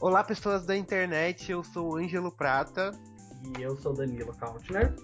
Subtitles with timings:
[0.00, 2.92] Olá, pessoas da internet, eu sou o Ângelo Prata.
[3.58, 4.94] E eu sou Danilo Countner.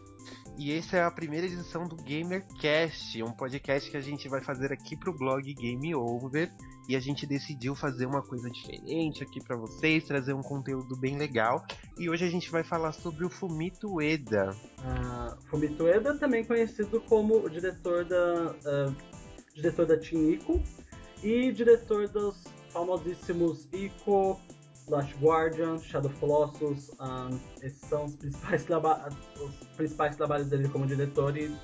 [0.57, 4.73] E essa é a primeira edição do GamerCast, um podcast que a gente vai fazer
[4.73, 6.51] aqui pro blog Game Over.
[6.89, 11.17] E a gente decidiu fazer uma coisa diferente aqui para vocês, trazer um conteúdo bem
[11.17, 11.65] legal.
[11.99, 14.51] E hoje a gente vai falar sobre o Fumito Ueda.
[14.79, 18.97] Uh, Fumito Ueda, também conhecido como o diretor da, uh,
[19.55, 20.63] diretor da Team Ico
[21.23, 24.39] e diretor dos famosíssimos Ico,
[24.89, 28.67] Last Guardian, Shadow of Colossus, um, esses são os principais,
[29.41, 31.57] os principais trabalhos dele como diretor e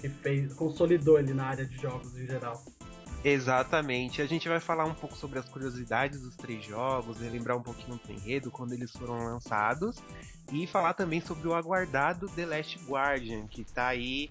[0.00, 2.62] que fez, consolidou ele na área de jogos em geral.
[3.22, 4.22] Exatamente.
[4.22, 7.98] A gente vai falar um pouco sobre as curiosidades dos três jogos, lembrar um pouquinho
[7.98, 9.96] do enredo, quando eles foram lançados,
[10.50, 14.30] e falar também sobre o aguardado The Last Guardian, que tá aí,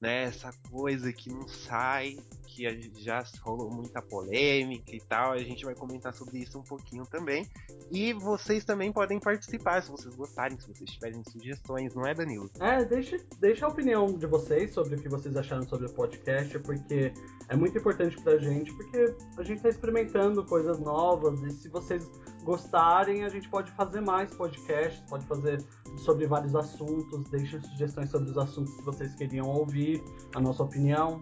[0.00, 5.32] né, essa coisa que não sai, que já rolou muita polêmica e tal.
[5.32, 7.46] A gente vai comentar sobre isso um pouquinho também.
[7.90, 12.50] E vocês também podem participar se vocês gostarem, se vocês tiverem sugestões, não é, Danilo?
[12.60, 16.58] É, deixe, deixe a opinião de vocês sobre o que vocês acharam sobre o podcast,
[16.60, 17.12] porque
[17.48, 22.08] é muito importante pra gente, porque a gente tá experimentando coisas novas e se vocês
[22.48, 25.62] gostarem, a gente pode fazer mais podcasts, pode fazer
[25.98, 30.02] sobre vários assuntos, deixem sugestões sobre os assuntos que vocês queriam ouvir,
[30.34, 31.20] a nossa opinião.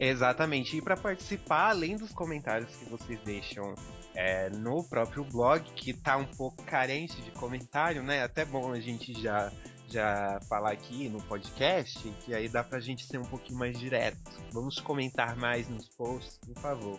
[0.00, 0.76] Exatamente.
[0.76, 3.72] E para participar, além dos comentários que vocês deixam
[4.16, 8.24] é, no próprio blog, que tá um pouco carente de comentário, né?
[8.24, 9.52] Até bom a gente já
[9.88, 14.18] já falar aqui no podcast, que aí dá pra gente ser um pouquinho mais direto.
[14.50, 16.98] Vamos comentar mais nos posts, por favor.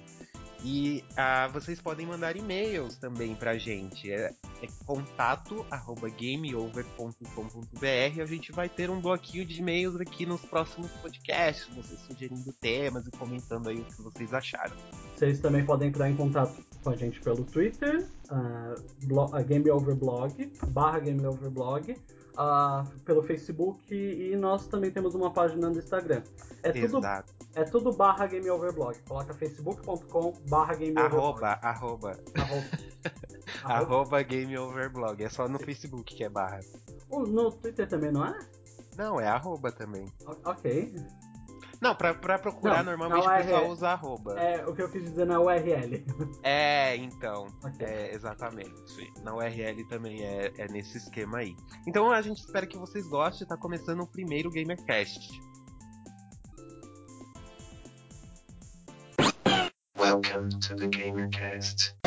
[0.63, 4.09] E ah, vocês podem mandar e-mails também pra gente.
[4.09, 4.67] É, é
[6.17, 8.21] gameover.com.br.
[8.21, 13.05] A gente vai ter um bloquinho de e-mails aqui nos próximos podcasts, vocês sugerindo temas
[13.05, 14.75] e comentando aí o que vocês acharam.
[15.15, 20.99] Vocês também podem entrar em contato com a gente pelo Twitter, uh, blog, GameOverblog, barra
[20.99, 21.97] GameOverblog
[22.33, 26.23] uh, pelo Facebook e nós também temos uma página no Instagram.
[26.61, 27.33] É tudo, Exato.
[27.55, 28.97] é tudo barra GameOverblog.
[29.07, 31.43] Coloca facebook.com barra GameOverblog.
[31.43, 32.19] Arroba, arroba.
[33.63, 34.23] Arroba.
[34.23, 35.23] GameOverblog.
[35.23, 36.59] É só no Facebook que é barra.
[37.09, 38.39] No Twitter também, não é?
[38.97, 40.05] Não, é arroba também.
[40.45, 40.95] Ok.
[41.83, 44.39] Não, pra, pra procurar, não, normalmente o pessoal usa arroba.
[44.39, 46.05] É, o que eu quis dizer na URL.
[46.41, 47.47] É, então.
[47.61, 47.85] Okay.
[47.85, 49.11] É, exatamente.
[49.21, 51.53] Na URL também é, é nesse esquema aí.
[51.85, 53.45] Então a gente espera que vocês gostem.
[53.45, 55.41] Tá começando o primeiro GamerCast.
[59.99, 61.97] Welcome to the GamerCast.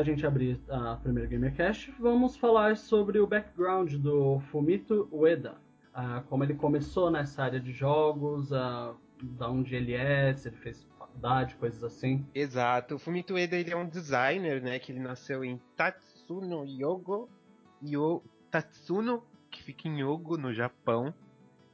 [0.00, 5.58] A gente abrir a primeira GamerCast, vamos falar sobre o background do Fumito Ueda.
[5.94, 10.56] Uh, como ele começou nessa área de jogos, uh, da onde ele é, se ele
[10.56, 12.26] fez faculdade, coisas assim.
[12.34, 12.94] Exato.
[12.94, 17.28] O Fumito Ueda ele é um designer, né, que ele nasceu em Tatsuno Yogo,
[17.82, 21.12] Yo, Tatsuno, que fica em Yogo, no Japão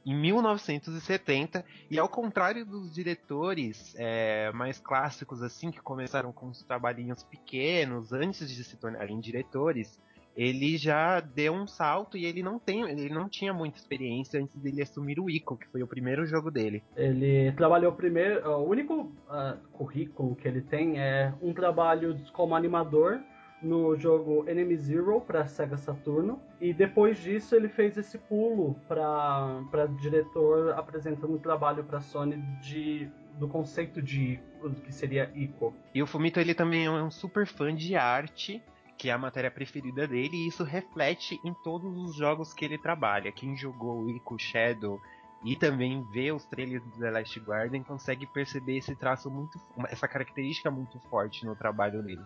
[0.07, 6.63] em 1970 e ao contrário dos diretores é, mais clássicos assim que começaram com os
[6.63, 9.99] trabalhinhos pequenos antes de se tornarem diretores
[10.33, 14.55] ele já deu um salto e ele não tem ele não tinha muita experiência antes
[14.61, 16.83] dele assumir o Ico que foi o primeiro jogo dele.
[16.95, 23.19] Ele trabalhou primeiro o único uh, currículo que ele tem é um trabalho como animador
[23.61, 29.85] no jogo Enemy Zero para Sega Saturno e depois disso ele fez esse pulo para
[29.99, 33.09] diretor apresentando um trabalho para Sony de
[33.39, 34.39] do conceito de
[34.83, 35.73] que seria Ico.
[35.93, 38.61] E o Fumito ele também é um super fã de arte
[38.97, 42.77] que é a matéria preferida dele, e isso reflete em todos os jogos que ele
[42.77, 43.31] trabalha.
[43.31, 44.99] Quem jogou Ico Shadow
[45.45, 50.07] e também vê os trailers do The Last Guardian consegue perceber esse traço muito, essa
[50.07, 52.23] característica muito forte no trabalho dele.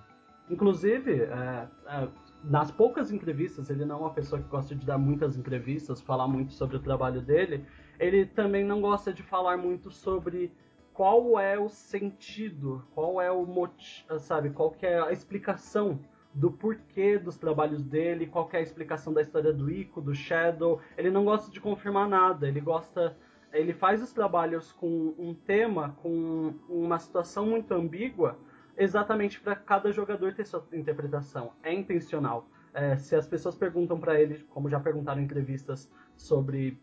[0.51, 2.07] Inclusive, é, é,
[2.44, 6.27] nas poucas entrevistas, ele não é uma pessoa que gosta de dar muitas entrevistas, falar
[6.27, 7.65] muito sobre o trabalho dele.
[7.98, 10.51] Ele também não gosta de falar muito sobre
[10.94, 16.01] qual é o sentido, qual é o motivo, sabe, qual é a explicação
[16.33, 20.81] do porquê dos trabalhos dele, qual é a explicação da história do Ico, do Shadow.
[20.98, 23.15] Ele não gosta de confirmar nada, ele gosta.
[23.53, 28.38] Ele faz os trabalhos com um tema, com uma situação muito ambígua,
[28.78, 31.54] exatamente para cada jogador ter sua interpretação.
[31.64, 32.48] É intencional.
[32.74, 36.80] É, se as pessoas perguntam para ele, como já perguntaram em entrevistas, sobre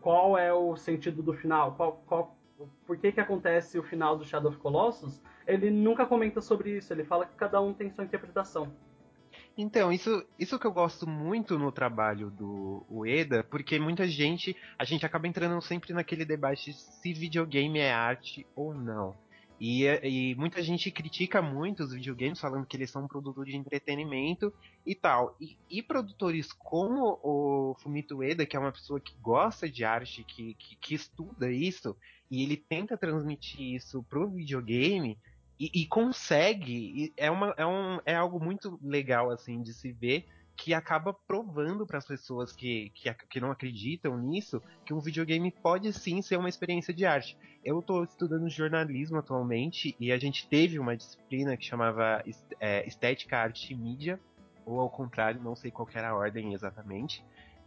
[0.00, 2.36] qual é o sentido do final, qual, qual,
[2.86, 6.92] por que, que acontece o final do Shadow of Colossus, ele nunca comenta sobre isso,
[6.92, 8.72] ele fala que cada um tem sua interpretação.
[9.56, 14.84] Então, isso, isso que eu gosto muito no trabalho do Ueda, porque muita gente, a
[14.84, 19.14] gente acaba entrando sempre naquele debate se videogame é arte ou não.
[19.60, 23.54] E, e, muita gente critica muito os videogames, falando que eles são um produto de
[23.54, 24.50] entretenimento
[24.86, 25.36] e tal.
[25.38, 30.24] E, e produtores como o Fumito Ueda, que é uma pessoa que gosta de arte,
[30.24, 31.94] que, que, que estuda isso,
[32.30, 35.18] e ele tenta transmitir isso pro videogame,
[35.58, 40.24] e, e consegue, é, uma, é, um, é algo muito legal assim de se ver
[40.60, 45.50] que acaba provando para as pessoas que, que, que, não acreditam nisso que um videogame
[45.50, 47.34] pode sim ser uma experiência de arte.
[47.64, 52.22] Eu estou estudando jornalismo atualmente e a gente teve uma disciplina que chamava
[52.60, 54.20] é, Estética, Arte e Mídia,
[54.66, 57.24] ou ao contrário, não sei qual era a ordem exatamente.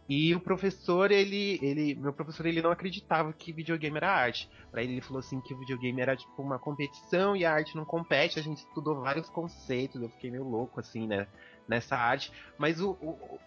[0.08, 4.50] E o professor, ele, ele, meu professor, ele não acreditava que videogame era arte.
[4.70, 7.74] Para ele, ele falou assim que o videogame era tipo uma competição e a arte
[7.74, 8.38] não compete.
[8.38, 11.26] A gente estudou vários conceitos, eu fiquei meio louco assim, né?
[11.68, 12.32] Nessa arte.
[12.58, 13.38] Mas o, o,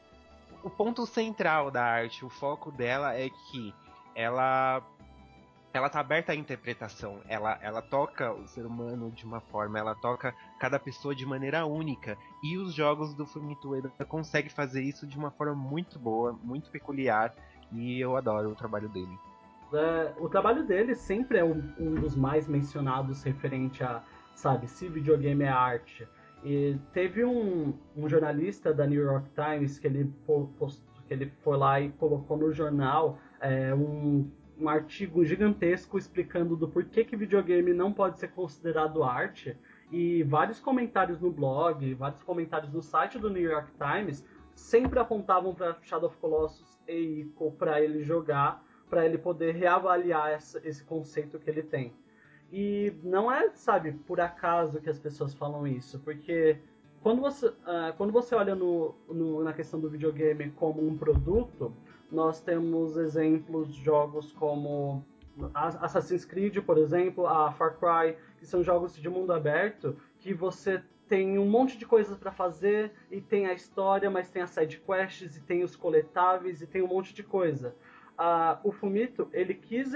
[0.64, 3.74] o ponto central da arte, o foco dela é que
[4.16, 4.82] ela
[5.74, 7.20] ela tá aberta à interpretação.
[7.28, 11.66] Ela, ela toca o ser humano de uma forma, ela toca cada pessoa de maneira
[11.66, 12.18] única.
[12.44, 16.72] E os jogos do Fumito Ueda conseguem fazer isso de uma forma muito boa, muito
[16.72, 17.34] peculiar.
[17.72, 19.18] E eu adoro o trabalho dele.
[19.74, 24.02] É, o trabalho dele sempre é um, um, dos mais mencionados referente a,
[24.34, 26.08] sabe, se videogame é arte.
[26.50, 30.10] E teve um, um jornalista da New York Times que ele,
[31.06, 36.66] que ele foi lá e colocou no jornal é, um, um artigo gigantesco explicando do
[36.66, 39.58] porquê que videogame não pode ser considerado arte.
[39.92, 45.54] E vários comentários no blog, vários comentários no site do New York Times sempre apontavam
[45.54, 50.82] para Shadow of Colossus e Ico para ele jogar, para ele poder reavaliar essa, esse
[50.86, 51.94] conceito que ele tem.
[52.52, 56.58] E não é, sabe, por acaso que as pessoas falam isso, porque
[57.02, 61.74] quando você, uh, quando você olha no, no, na questão do videogame como um produto,
[62.12, 65.04] nós temos exemplos de jogos como
[65.54, 70.82] Assassin's Creed, por exemplo, a Far Cry, que são jogos de mundo aberto, que você
[71.08, 74.82] tem um monte de coisas para fazer e tem a história, mas tem as side
[74.86, 77.76] quests e tem os coletáveis e tem um monte de coisa
[78.18, 79.92] a, o Fumito, ele quis.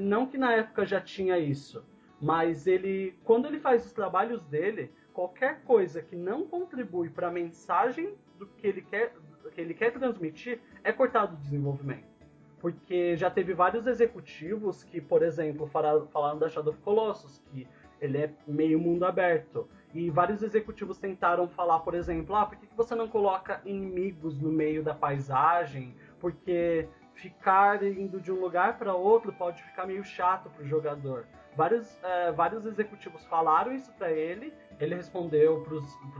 [0.00, 1.84] Não que na época já tinha isso,
[2.20, 3.16] mas ele.
[3.24, 8.46] Quando ele faz os trabalhos dele, qualquer coisa que não contribui para a mensagem do
[8.46, 9.14] que ele quer,
[9.54, 12.12] que ele quer transmitir é cortado do desenvolvimento.
[12.60, 17.68] Porque já teve vários executivos que, por exemplo, falaram da Shadow of Colossus, que
[18.00, 19.68] ele é meio mundo aberto.
[19.92, 24.50] E vários executivos tentaram falar, por exemplo, ah, por que você não coloca inimigos no
[24.50, 25.94] meio da paisagem?
[26.18, 31.26] Porque ficar indo de um lugar para outro pode ficar meio chato para o jogador.
[31.56, 35.74] Vários, é, vários executivos falaram isso para ele, ele respondeu para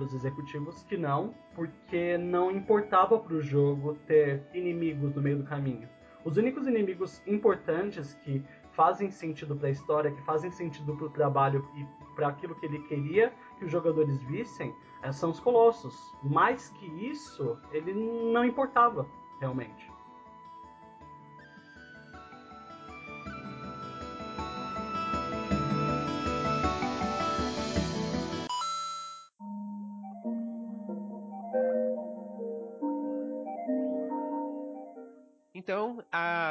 [0.05, 5.45] os executivos que não, porque não importava para o jogo ter inimigos no meio do
[5.45, 5.89] caminho.
[6.25, 8.43] Os únicos inimigos importantes que
[8.73, 12.67] fazem sentido para a história, que fazem sentido para o trabalho e para aquilo que
[12.67, 15.95] ele queria que os jogadores vissem, é, são os colossos.
[16.23, 19.07] Mais que isso, ele não importava
[19.41, 19.94] realmente.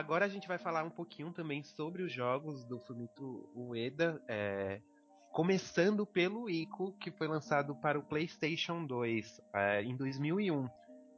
[0.04, 4.82] Agora a gente vai falar um pouquinho também sobre os jogos do Fumito Ueda, é,
[5.32, 10.68] começando pelo Ico, que foi lançado para o PlayStation 2 é, em 2001.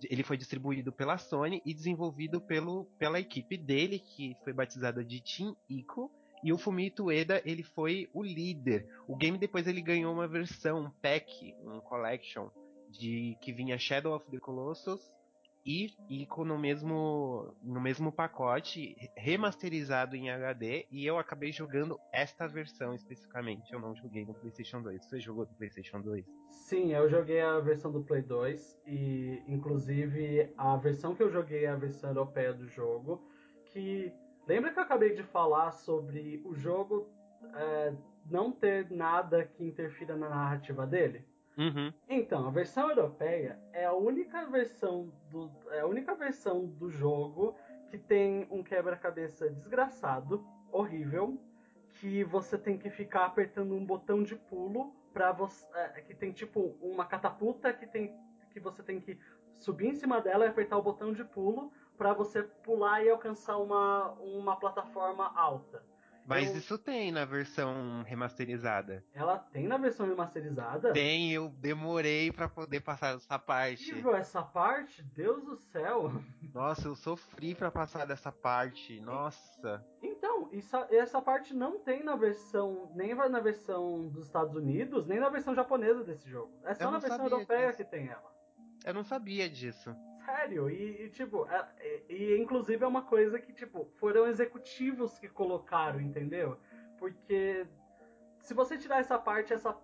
[0.03, 5.19] Ele foi distribuído pela Sony e desenvolvido pelo, pela equipe dele, que foi batizada de
[5.19, 6.11] Team Ico.
[6.43, 8.87] E o Fumito Ueda, ele foi o líder.
[9.07, 12.51] O game depois ele ganhou uma versão, um pack, um collection,
[12.91, 15.01] de que vinha Shadow of the Colossus,
[15.65, 22.47] e, e no mesmo no mesmo pacote remasterizado em HD e eu acabei jogando esta
[22.47, 23.73] versão especificamente.
[23.73, 25.03] Eu não joguei no PlayStation 2.
[25.03, 26.25] Você jogou no PlayStation 2?
[26.51, 31.65] Sim, eu joguei a versão do Play 2 e inclusive a versão que eu joguei
[31.65, 33.21] é a versão europeia do jogo,
[33.65, 34.11] que
[34.47, 37.07] lembra que eu acabei de falar sobre o jogo
[37.55, 37.93] é,
[38.29, 41.25] não ter nada que interfira na narrativa dele?
[41.57, 41.93] Uhum.
[42.09, 47.55] Então, a versão europeia é a única versão do, é a única versão do jogo
[47.89, 51.39] que tem um quebra-cabeça desgraçado, horrível,
[51.99, 56.33] que você tem que ficar apertando um botão de pulo para você, é, que tem
[56.33, 58.13] tipo uma catapulta que tem
[58.51, 59.19] que você tem que
[59.53, 63.57] subir em cima dela e apertar o botão de pulo para você pular e alcançar
[63.57, 65.83] uma, uma plataforma alta.
[66.25, 66.57] Mas eu...
[66.57, 69.03] isso tem na versão remasterizada.
[69.13, 70.91] Ela tem na versão remasterizada?
[70.91, 73.93] Tem, eu demorei para poder passar essa parte.
[73.93, 75.03] Viu essa parte?
[75.03, 76.11] Deus do céu!
[76.53, 78.99] Nossa, eu sofri para passar dessa parte.
[79.01, 79.85] Nossa.
[80.01, 85.19] Então, isso, essa parte não tem na versão, nem na versão dos Estados Unidos, nem
[85.19, 86.51] na versão japonesa desse jogo.
[86.63, 87.77] É só na versão europeia disso.
[87.77, 88.33] que tem ela.
[88.83, 89.95] Eu não sabia disso.
[90.25, 95.19] Sério, e, e tipo, é, e, e, inclusive é uma coisa que, tipo, foram executivos
[95.19, 96.57] que colocaram, entendeu?
[96.97, 97.67] Porque
[98.39, 99.75] se você tirar essa parte, essa.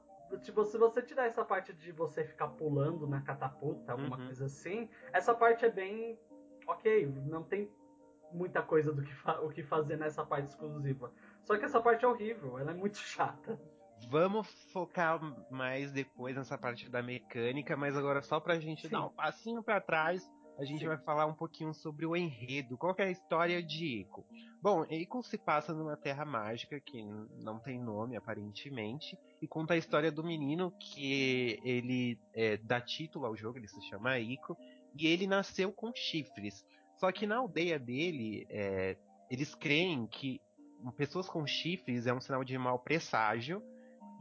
[0.42, 4.26] Tipo, se você tirar essa parte de você ficar pulando na catapulta, alguma uhum.
[4.26, 6.18] coisa assim, essa parte é bem.
[6.68, 7.70] Ok, não tem
[8.32, 11.12] muita coisa do que, o que fazer nessa parte exclusiva.
[11.44, 13.60] Só que essa parte é horrível, ela é muito chata.
[14.10, 18.90] Vamos focar mais depois nessa parte da mecânica, mas agora só pra gente Sim.
[18.90, 20.88] dar um passinho para trás, a gente Sim.
[20.88, 22.78] vai falar um pouquinho sobre o enredo.
[22.78, 24.26] Qual é a história de Ico?
[24.62, 29.78] Bom, Ico se passa numa terra mágica que não tem nome aparentemente e conta a
[29.78, 34.58] história do menino que ele é, dá título ao jogo, ele se chama Ico
[34.96, 36.66] e ele nasceu com chifres.
[36.98, 38.98] Só que na aldeia dele, é,
[39.30, 40.40] eles creem que
[40.98, 43.64] pessoas com chifres é um sinal de mau presságio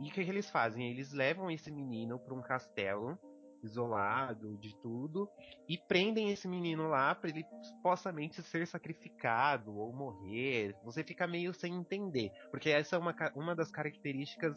[0.00, 0.90] e o que, que eles fazem?
[0.90, 3.18] Eles levam esse menino para um castelo
[3.62, 5.28] isolado de tudo
[5.68, 10.74] e prendem esse menino lá para ele supostamente ser sacrificado ou morrer.
[10.84, 14.56] Você fica meio sem entender, porque essa é uma, uma das características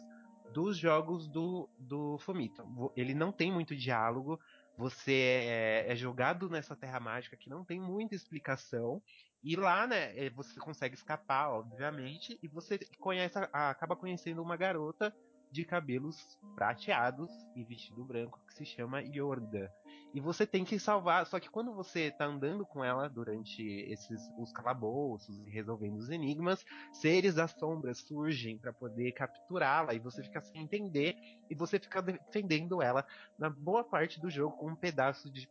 [0.52, 2.64] dos jogos do, do Fumito.
[2.96, 4.40] Ele não tem muito diálogo,
[4.76, 5.12] você
[5.46, 9.02] é, é, jogado nessa terra mágica que não tem muita explicação.
[9.42, 15.14] E lá, né, é, você consegue escapar, obviamente, e você conhece, acaba conhecendo uma garota
[15.54, 19.72] de cabelos prateados e vestido branco que se chama Yorda.
[20.12, 24.20] E você tem que salvar, só que quando você tá andando com ela durante esses
[24.36, 30.24] os calabouços e resolvendo os enigmas, seres das sombras surgem para poder capturá-la e você
[30.24, 31.16] fica sem entender
[31.48, 33.06] e você fica defendendo ela
[33.38, 35.48] na boa parte do jogo com um pedaço de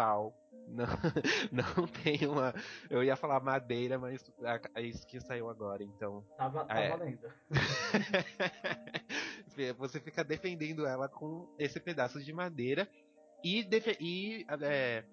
[0.00, 0.34] pau
[0.70, 0.86] não,
[1.52, 2.54] não tem uma.
[2.88, 4.24] Eu ia falar madeira, mas
[4.74, 6.24] é isso que saiu agora, então.
[6.36, 6.88] Tava, tá, é.
[6.88, 7.28] valendo.
[9.76, 12.88] você fica defendendo ela com esse pedaço de madeira
[13.44, 13.66] e,
[14.00, 15.04] e é,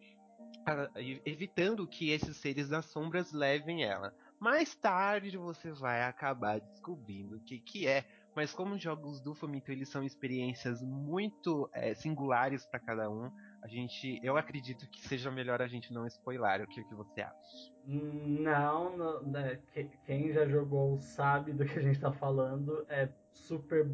[1.25, 4.13] evitando que esses seres das sombras levem ela.
[4.39, 9.33] Mais tarde você vai acabar descobrindo o que, que é, mas como os jogos do
[9.33, 13.31] Fumito eles são experiências muito é, singulares para cada um,
[13.67, 17.21] a gente, eu acredito que seja melhor a gente não spoiler o que, que você
[17.21, 17.73] acha.
[17.85, 19.59] Não, não né,
[20.05, 22.85] quem já jogou sabe do que a gente está falando.
[22.87, 23.85] É super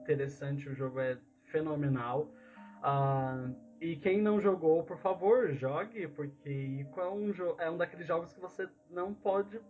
[0.00, 2.32] interessante, o jogo é fenomenal.
[2.78, 8.06] Uh, e quem não jogou, por favor, jogue, porque Ico é um, é um daqueles
[8.06, 9.60] jogos que você não pode.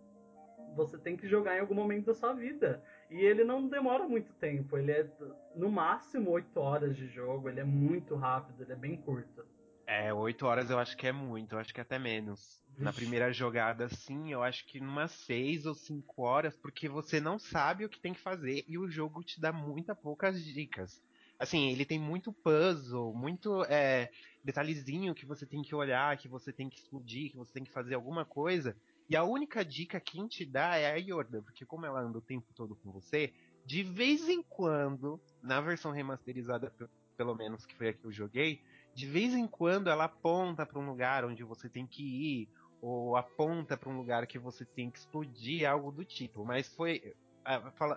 [0.76, 2.80] Você tem que jogar em algum momento da sua vida.
[3.10, 5.08] E ele não demora muito tempo, ele é
[5.54, 9.44] no máximo 8 horas de jogo, ele é muito rápido, ele é bem curto.
[9.86, 12.62] É, 8 horas eu acho que é muito, eu acho que é até menos.
[12.68, 12.84] Vixe.
[12.84, 17.38] Na primeira jogada, sim, eu acho que umas 6 ou 5 horas, porque você não
[17.38, 21.02] sabe o que tem que fazer e o jogo te dá muita poucas dicas.
[21.38, 24.10] Assim, ele tem muito puzzle, muito é,
[24.44, 27.72] detalhezinho que você tem que olhar, que você tem que explodir, que você tem que
[27.72, 28.76] fazer alguma coisa.
[29.08, 32.22] E a única dica que te dá é a Yorda, porque como ela anda o
[32.22, 33.32] tempo todo com você,
[33.64, 36.72] de vez em quando, na versão remasterizada,
[37.16, 38.62] pelo menos que foi a que eu joguei,
[38.94, 42.48] de vez em quando ela aponta para um lugar onde você tem que ir,
[42.80, 46.44] ou aponta para um lugar que você tem que explodir, algo do tipo.
[46.44, 47.14] Mas foi,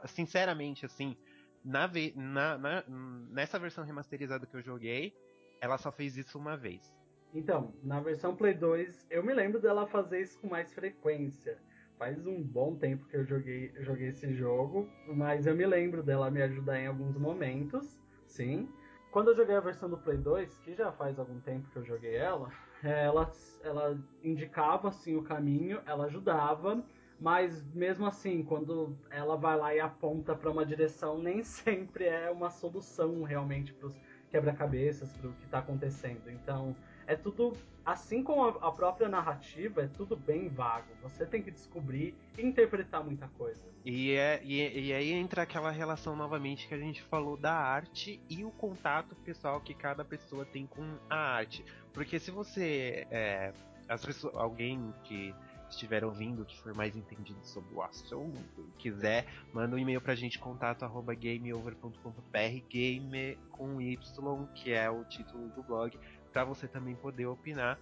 [0.07, 1.15] sinceramente, assim,
[1.63, 2.83] na, na, na,
[3.29, 5.13] nessa versão remasterizada que eu joguei,
[5.59, 6.93] ela só fez isso uma vez.
[7.33, 11.57] Então, na versão Play 2, eu me lembro dela fazer isso com mais frequência.
[11.97, 16.31] Faz um bom tempo que eu joguei, joguei esse jogo, mas eu me lembro dela
[16.31, 18.67] me ajudar em alguns momentos, sim.
[19.11, 21.85] Quando eu joguei a versão do Play 2, que já faz algum tempo que eu
[21.85, 22.51] joguei ela,
[22.83, 23.31] ela,
[23.63, 26.83] ela indicava assim o caminho, ela ajudava,
[27.19, 32.31] mas mesmo assim, quando ela vai lá e aponta para uma direção, nem sempre é
[32.31, 36.29] uma solução realmente para os quebra-cabeças, para o que está acontecendo.
[36.31, 36.75] Então,
[37.11, 40.87] é tudo, assim como a própria narrativa, é tudo bem vago.
[41.01, 43.61] Você tem que descobrir e interpretar muita coisa.
[43.83, 48.21] E, é, e, e aí entra aquela relação novamente que a gente falou da arte
[48.29, 51.65] e o contato pessoal que cada pessoa tem com a arte.
[51.93, 53.05] Porque se você.
[53.11, 53.51] É,
[53.89, 55.35] as pessoas, alguém que
[55.69, 60.37] estiver ouvindo, que for mais entendido sobre o assunto, quiser, manda um e-mail pra gente,
[60.37, 60.85] contato
[61.19, 65.97] gameover.com.br, game com Y, que é o título do blog,
[66.31, 67.79] para você também poder opinar.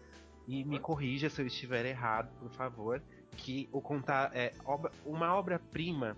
[0.48, 3.01] E me corrija se eu estiver errado, por favor.
[3.38, 6.18] Que o contar é obra, uma obra-prima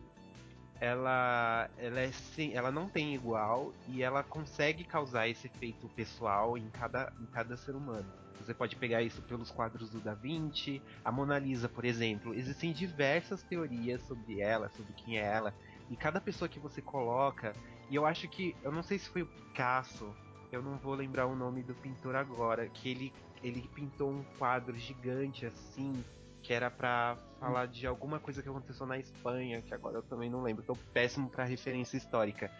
[0.79, 6.57] ela ela é sim, ela não tem igual e ela consegue causar esse efeito pessoal
[6.57, 8.05] em cada em cada ser humano.
[8.39, 12.33] Você pode pegar isso pelos quadros do Da Vinci, a Mona Lisa, por exemplo.
[12.33, 15.53] Existem diversas teorias sobre ela, sobre quem é ela,
[15.91, 17.53] e cada pessoa que você coloca,
[17.87, 20.11] e eu acho que, eu não sei se foi o Picasso,
[20.55, 24.77] eu não vou lembrar o nome do pintor agora, que ele ele pintou um quadro
[24.77, 26.03] gigante assim,
[26.41, 30.29] que era para falar de alguma coisa que aconteceu na Espanha, que agora eu também
[30.29, 32.51] não lembro, tô péssimo para referência histórica.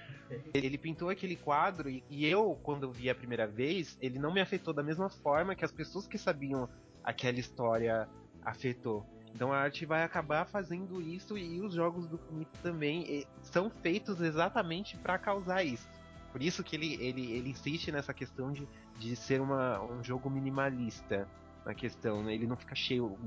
[0.54, 4.34] Ele pintou aquele quadro e, e, eu, quando eu vi a primeira vez, ele não
[4.34, 6.70] me afetou da mesma forma que as pessoas que sabiam
[7.04, 8.08] aquela história
[8.44, 9.06] afetou.
[9.34, 14.20] Então a arte vai acabar fazendo isso e os jogos do Fumito também são feitos
[14.20, 15.88] exatamente para causar isso.
[16.32, 20.30] Por isso que ele, ele, ele insiste nessa questão de, de ser uma, um jogo
[20.30, 21.28] minimalista
[21.66, 22.34] na questão, né?
[22.34, 23.18] Ele não fica cheio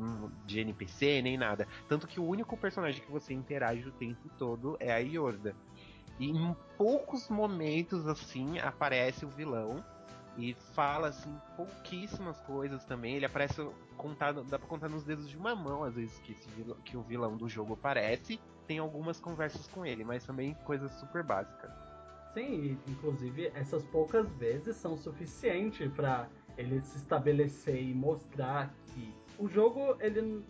[0.46, 1.68] de NPC nem nada.
[1.88, 5.54] Tanto que o único personagem que você interage o tempo todo é a Yorda.
[6.18, 9.84] E em poucos momentos, assim, aparece o vilão
[10.36, 13.16] e fala, assim, pouquíssimas coisas também.
[13.16, 16.76] Ele aparece contado, dá pra contar nos dedos de uma mão, às vezes, que, vilão,
[16.84, 18.40] que o vilão do jogo aparece.
[18.66, 21.83] Tem algumas conversas com ele, mas também coisas super básicas.
[22.34, 29.48] Sim, inclusive essas poucas vezes são suficientes para ele se estabelecer e mostrar que o
[29.48, 30.44] jogo, ele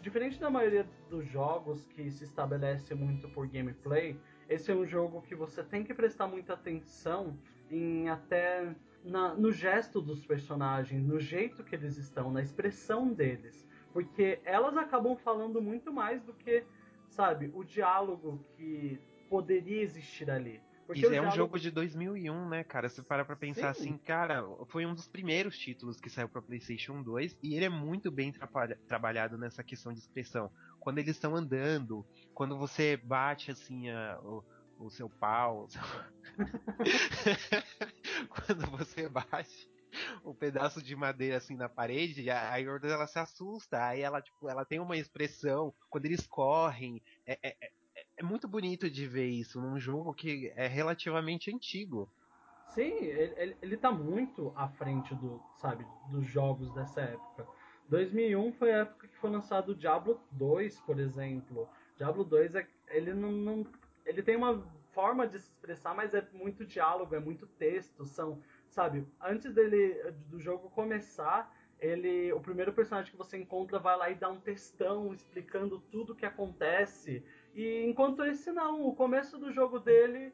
[0.00, 5.20] diferente da maioria dos jogos que se estabelece muito por gameplay, esse é um jogo
[5.20, 7.36] que você tem que prestar muita atenção
[7.70, 8.74] em até
[9.04, 14.74] na, no gesto dos personagens, no jeito que eles estão, na expressão deles, porque elas
[14.76, 16.64] acabam falando muito mais do que,
[17.08, 20.65] sabe, o diálogo que poderia existir ali.
[20.86, 22.88] Porque e é um jogo de 2001, né, cara?
[22.88, 23.80] Se para pra pensar Sim.
[23.80, 27.68] assim, cara, foi um dos primeiros títulos que saiu pra PlayStation 2 e ele é
[27.68, 28.32] muito bem
[28.86, 30.50] trabalhado nessa questão de expressão.
[30.78, 34.44] Quando eles estão andando, quando você bate assim a, o,
[34.78, 35.82] o seu pau, seu...
[38.30, 39.68] quando você bate
[40.24, 44.22] um pedaço de madeira assim na parede, a, a Yorda ela se assusta, aí ela
[44.22, 47.70] tipo, ela tem uma expressão quando eles correm, é, é,
[48.16, 52.10] é muito bonito de ver isso num jogo que é relativamente antigo.
[52.68, 57.46] Sim, ele, ele, ele tá muito à frente do, sabe, dos jogos dessa época.
[57.88, 61.68] 2001 foi a época que foi lançado o Diablo 2, por exemplo.
[61.96, 63.66] Diablo 2 é, ele não, não,
[64.04, 68.42] ele tem uma forma de se expressar, mas é muito diálogo, é muito texto, são,
[68.68, 69.94] sabe, antes dele
[70.28, 74.40] do jogo começar, ele, o primeiro personagem que você encontra vai lá e dá um
[74.40, 77.22] textão explicando tudo o que acontece.
[77.56, 80.30] E enquanto esse não, o começo do jogo dele,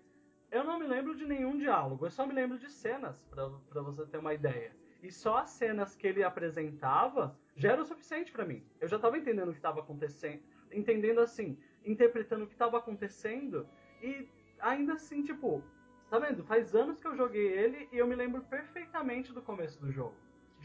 [0.50, 4.04] eu não me lembro de nenhum diálogo, eu só me lembro de cenas, para você
[4.06, 4.74] ter uma ideia.
[5.00, 8.60] E só as cenas que ele apresentava já era o suficiente para mim.
[8.80, 11.56] Eu já tava entendendo o que estava acontecendo, entendendo assim,
[11.86, 13.68] interpretando o que estava acontecendo
[14.02, 15.62] e ainda assim, tipo,
[16.10, 16.42] tá vendo?
[16.42, 20.16] Faz anos que eu joguei ele e eu me lembro perfeitamente do começo do jogo.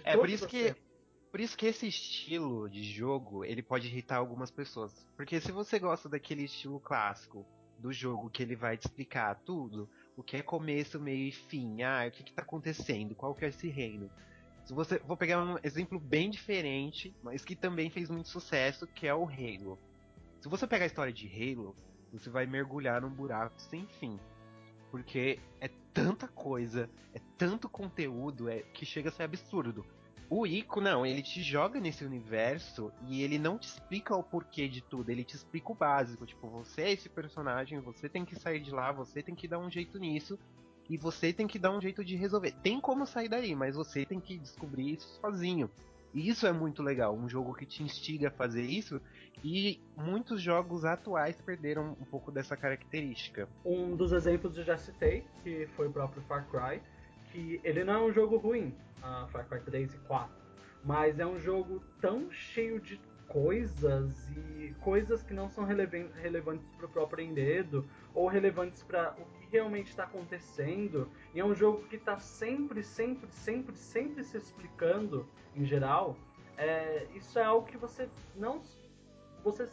[0.03, 0.75] É por isso que
[1.31, 5.79] por isso que esse estilo de jogo ele pode irritar algumas pessoas, porque se você
[5.79, 7.45] gosta daquele estilo clássico
[7.77, 11.83] do jogo que ele vai te explicar tudo, o que é começo, meio e fim,
[11.83, 14.09] ah, o que está acontecendo, qual que é esse reino.
[14.65, 19.07] Se você, vou pegar um exemplo bem diferente, mas que também fez muito sucesso, que
[19.07, 19.79] é o Halo.
[20.41, 21.75] Se você pegar a história de Halo,
[22.11, 24.19] você vai mergulhar num buraco sem fim.
[24.91, 29.85] Porque é tanta coisa, é tanto conteúdo, é que chega a ser absurdo.
[30.29, 34.67] O Ico, não, ele te joga nesse universo e ele não te explica o porquê
[34.67, 36.25] de tudo, ele te explica o básico.
[36.25, 39.59] Tipo, você é esse personagem, você tem que sair de lá, você tem que dar
[39.59, 40.37] um jeito nisso
[40.89, 42.51] e você tem que dar um jeito de resolver.
[42.61, 45.69] Tem como sair daí, mas você tem que descobrir isso sozinho.
[46.13, 48.99] E isso é muito legal, um jogo que te instiga a fazer isso,
[49.43, 53.47] e muitos jogos atuais perderam um pouco dessa característica.
[53.63, 56.81] Um dos exemplos eu já citei, que foi o próprio Far Cry,
[57.31, 60.35] que ele não é um jogo ruim, a Far Cry 3 e 4,
[60.83, 66.65] mas é um jogo tão cheio de coisas e coisas que não são relevan relevantes
[66.75, 71.09] para o próprio enredo ou relevantes para o que realmente está acontecendo.
[71.33, 76.17] E é um jogo que está sempre, sempre, sempre, sempre se explicando em geral.
[76.57, 78.61] É, isso é algo que você não.
[79.43, 79.67] Você,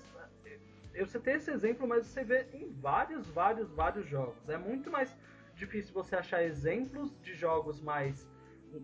[0.92, 4.48] eu citei esse exemplo, mas você vê em vários, vários, vários jogos.
[4.48, 5.16] É muito mais
[5.54, 8.28] difícil você achar exemplos de jogos mais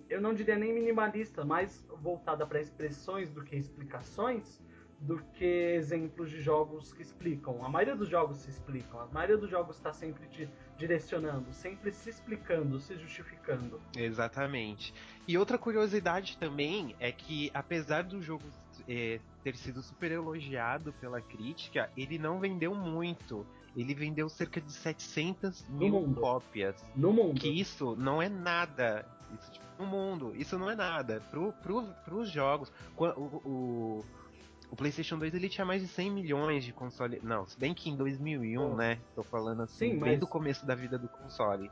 [0.09, 4.61] eu não diria nem minimalista, mais voltada para expressões do que explicações,
[5.01, 7.65] do que exemplos de jogos que explicam.
[7.65, 11.91] A maioria dos jogos se explicam, a maioria dos jogos está sempre te direcionando, sempre
[11.91, 13.81] se explicando, se justificando.
[13.97, 14.93] Exatamente.
[15.27, 18.45] E outra curiosidade também é que, apesar do jogo
[18.87, 23.47] é, ter sido super elogiado pela crítica, ele não vendeu muito.
[23.77, 26.21] Ele vendeu cerca de 700 no mil mundo.
[26.21, 26.83] cópias.
[26.97, 27.41] No mundo.
[27.41, 29.07] Que isso não é nada.
[29.39, 31.23] Isso, tipo, no mundo, isso não é nada.
[31.31, 32.73] Pro, pro, pros jogos.
[32.97, 34.05] O, o,
[34.71, 37.21] o, PlayStation 2 ele tinha mais de 100 milhões de console.
[37.23, 38.75] Não, se bem que em 2001, oh.
[38.75, 38.99] né?
[39.15, 40.19] Tô falando assim, Sim, mas...
[40.19, 41.71] do começo da vida do console.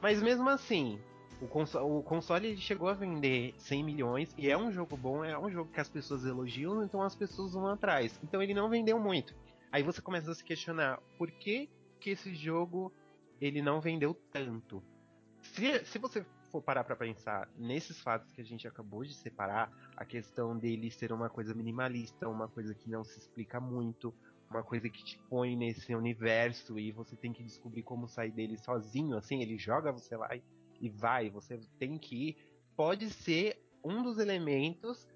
[0.00, 0.98] Mas mesmo assim,
[1.40, 5.38] o console, o console chegou a vender 100 milhões e é um jogo bom, é
[5.38, 8.18] um jogo que as pessoas elogiam, então as pessoas vão atrás.
[8.22, 9.34] Então ele não vendeu muito.
[9.72, 12.92] Aí você começa a se questionar por que, que esse jogo
[13.40, 14.82] ele não vendeu tanto.
[15.42, 19.70] Se, se você for parar para pensar nesses fatos que a gente acabou de separar,
[19.96, 24.12] a questão dele ser uma coisa minimalista, uma coisa que não se explica muito,
[24.50, 28.58] uma coisa que te põe nesse universo e você tem que descobrir como sair dele
[28.58, 30.42] sozinho, assim, ele joga você lá e,
[30.80, 32.36] e vai, você tem que ir,
[32.76, 35.06] pode ser um dos elementos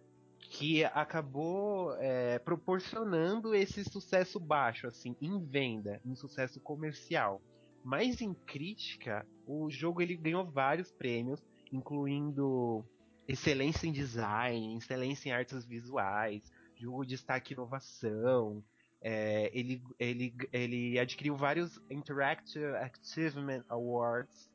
[0.50, 7.42] que acabou é, proporcionando esse sucesso baixo, assim, em venda, em sucesso comercial.
[7.82, 12.84] Mas em crítica, o jogo ele ganhou vários prêmios, incluindo
[13.26, 18.62] excelência em design, excelência em artes visuais, jogo de destaque inovação.
[19.00, 24.50] É, ele, ele, ele adquiriu vários Interactive Achievement Awards.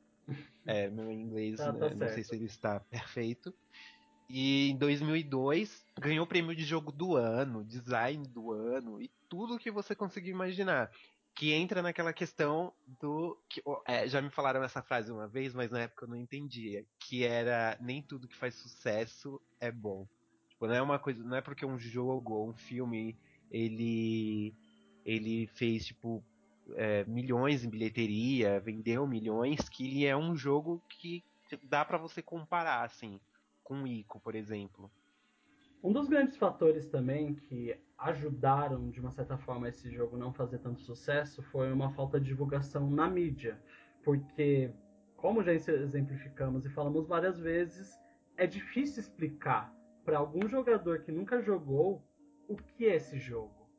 [0.65, 3.53] É, meu inglês, tá, tá né, não sei se ele está perfeito.
[4.29, 9.57] E em 2002 ganhou o prêmio de jogo do ano, design do ano e tudo
[9.57, 10.91] que você conseguir imaginar
[11.39, 13.41] que entra naquela questão do.
[13.47, 16.85] Que, é, já me falaram essa frase uma vez, mas na época eu não entendia.
[16.99, 20.05] Que era nem tudo que faz sucesso é bom.
[20.49, 21.23] Tipo, não é uma coisa.
[21.23, 23.17] Não é porque um jogo ou um filme
[23.49, 24.53] ele.
[25.05, 26.21] ele fez, tipo,
[26.75, 31.23] é, milhões em bilheteria, vendeu milhões, que ele é um jogo que
[31.63, 33.17] dá para você comparar, assim,
[33.69, 34.91] com o Ico, por exemplo.
[35.83, 40.57] Um dos grandes fatores também que ajudaram, de uma certa forma, esse jogo não fazer
[40.57, 43.61] tanto sucesso foi uma falta de divulgação na mídia.
[44.03, 44.73] Porque,
[45.15, 47.95] como já exemplificamos e falamos várias vezes,
[48.35, 49.71] é difícil explicar
[50.03, 52.03] para algum jogador que nunca jogou
[52.47, 53.69] o que é esse jogo.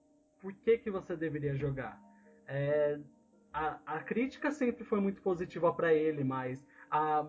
[0.41, 2.01] Por que, que você deveria jogar?
[2.47, 3.01] É,
[3.53, 7.27] a, a crítica sempre foi muito positiva para ele, mas a,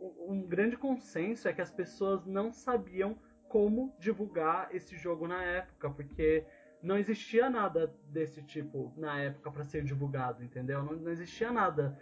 [0.00, 5.90] um grande consenso é que as pessoas não sabiam como divulgar esse jogo na época,
[5.90, 6.44] porque
[6.82, 10.82] não existia nada desse tipo na época para ser divulgado, entendeu?
[10.82, 11.98] Não, não, existia nada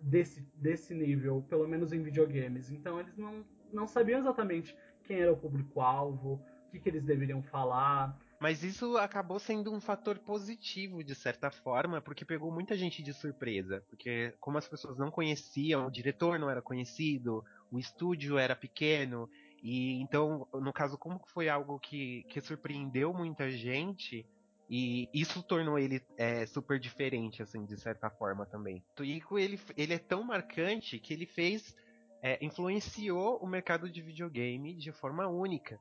[0.00, 2.70] desse, desse nível, pelo menos em videogames.
[2.70, 7.42] Então eles não, não sabiam exatamente quem era o público-alvo, o que, que eles deveriam
[7.42, 8.16] falar.
[8.40, 13.12] Mas isso acabou sendo um fator positivo, de certa forma, porque pegou muita gente de
[13.12, 13.84] surpresa.
[13.90, 19.28] Porque, como as pessoas não conheciam, o diretor não era conhecido, o estúdio era pequeno,
[19.62, 24.26] e então, no caso, como foi algo que, que surpreendeu muita gente,
[24.70, 28.82] e isso tornou ele é, super diferente, assim, de certa forma também.
[28.98, 31.76] O Ico, ele, ele é tão marcante que ele fez.
[32.22, 35.80] É, influenciou o mercado de videogame de forma única.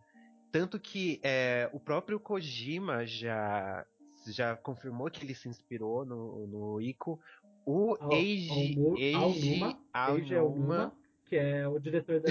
[0.51, 3.85] Tanto que é, o próprio Kojima já,
[4.27, 7.19] já confirmou que ele se inspirou no, no Ico.
[7.65, 9.61] O Eiji, Eiji
[9.93, 10.93] Aonuma,
[11.25, 12.29] que é o diretor da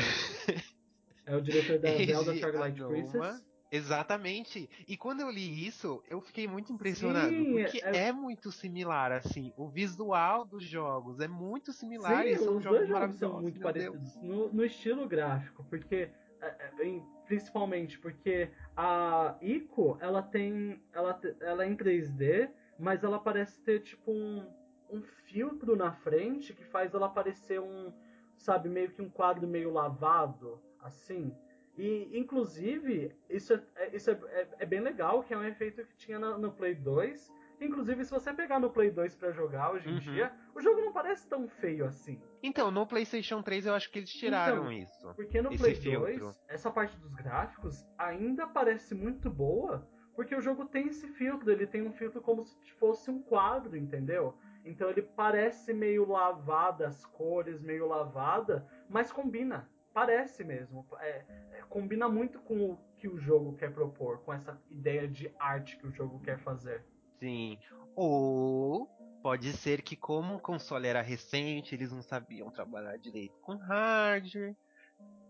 [1.24, 3.48] É o diretor da Zelda Twilight Princess.
[3.70, 4.68] Exatamente.
[4.86, 7.28] E quando eu li isso, eu fiquei muito impressionado.
[7.28, 8.08] Sim, porque é...
[8.08, 8.12] é...
[8.12, 9.52] muito similar, assim.
[9.56, 12.24] O visual dos jogos é muito similar.
[12.24, 15.64] Sim, e são os jogos dois jogos são muito parecidos no, no, estilo gráfico.
[15.68, 16.10] Porque.
[16.40, 20.82] É, é, principalmente porque a Ico, ela tem.
[20.92, 24.46] Ela, ela é em 3D, mas ela parece ter tipo um,
[24.90, 27.92] um filtro na frente que faz ela parecer um.
[28.36, 31.34] Sabe, meio que um quadro meio lavado assim.
[31.78, 35.84] E, inclusive, isso, é, é, isso é, é, é, bem legal, que é um efeito
[35.84, 37.32] que tinha no, no, Play 2.
[37.60, 39.98] Inclusive, se você pegar no Play 2 para jogar hoje em uhum.
[40.00, 42.20] dia, o jogo não parece tão feio assim.
[42.42, 45.14] Então, no PlayStation 3 eu acho que eles tiraram então, isso.
[45.14, 46.18] Porque no Play filtro.
[46.18, 51.48] 2, essa parte dos gráficos ainda parece muito boa, Porque o jogo tem esse filtro,
[51.52, 54.34] ele tem um filtro como se fosse um quadro, entendeu?
[54.64, 59.68] Então ele parece meio lavada, as cores meio lavada, mas combina.
[59.94, 60.84] Parece mesmo.
[61.00, 65.32] É, é, combina muito com o que o jogo quer propor, com essa ideia de
[65.38, 66.84] arte que o jogo quer fazer.
[67.20, 67.58] Sim.
[67.94, 68.88] Ou
[69.22, 74.56] pode ser que, como o console era recente, eles não sabiam trabalhar direito com hardware.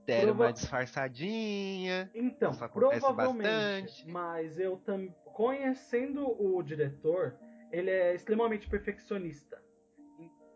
[0.06, 0.44] Deram Prova...
[0.44, 2.10] uma disfarçadinha.
[2.14, 4.04] Então, provavelmente.
[4.04, 4.08] Bastante.
[4.08, 5.14] Mas eu também.
[5.34, 7.36] Conhecendo o diretor,
[7.70, 9.62] ele é extremamente perfeccionista.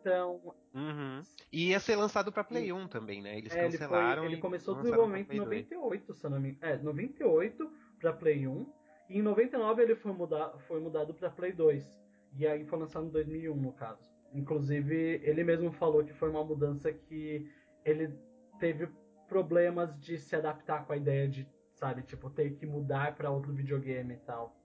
[0.00, 0.54] Então.
[0.74, 1.22] Uhum.
[1.52, 3.36] E ia ser lançado para Play 1 também, né?
[3.36, 4.08] Eles é, cancelaram.
[4.08, 8.48] Ele, foi, ele começou o desenvolvimento em 98, se não me É, 98 para Play
[8.48, 8.66] 1.
[9.10, 12.01] E em 99 ele foi, mudar, foi mudado para Play 2.
[12.36, 14.10] E aí foi lançado em 2001, no caso.
[14.32, 17.50] Inclusive, ele mesmo falou que foi uma mudança que
[17.84, 18.14] ele
[18.58, 18.88] teve
[19.28, 23.52] problemas de se adaptar com a ideia de, sabe, tipo, ter que mudar para outro
[23.52, 24.56] videogame e tal.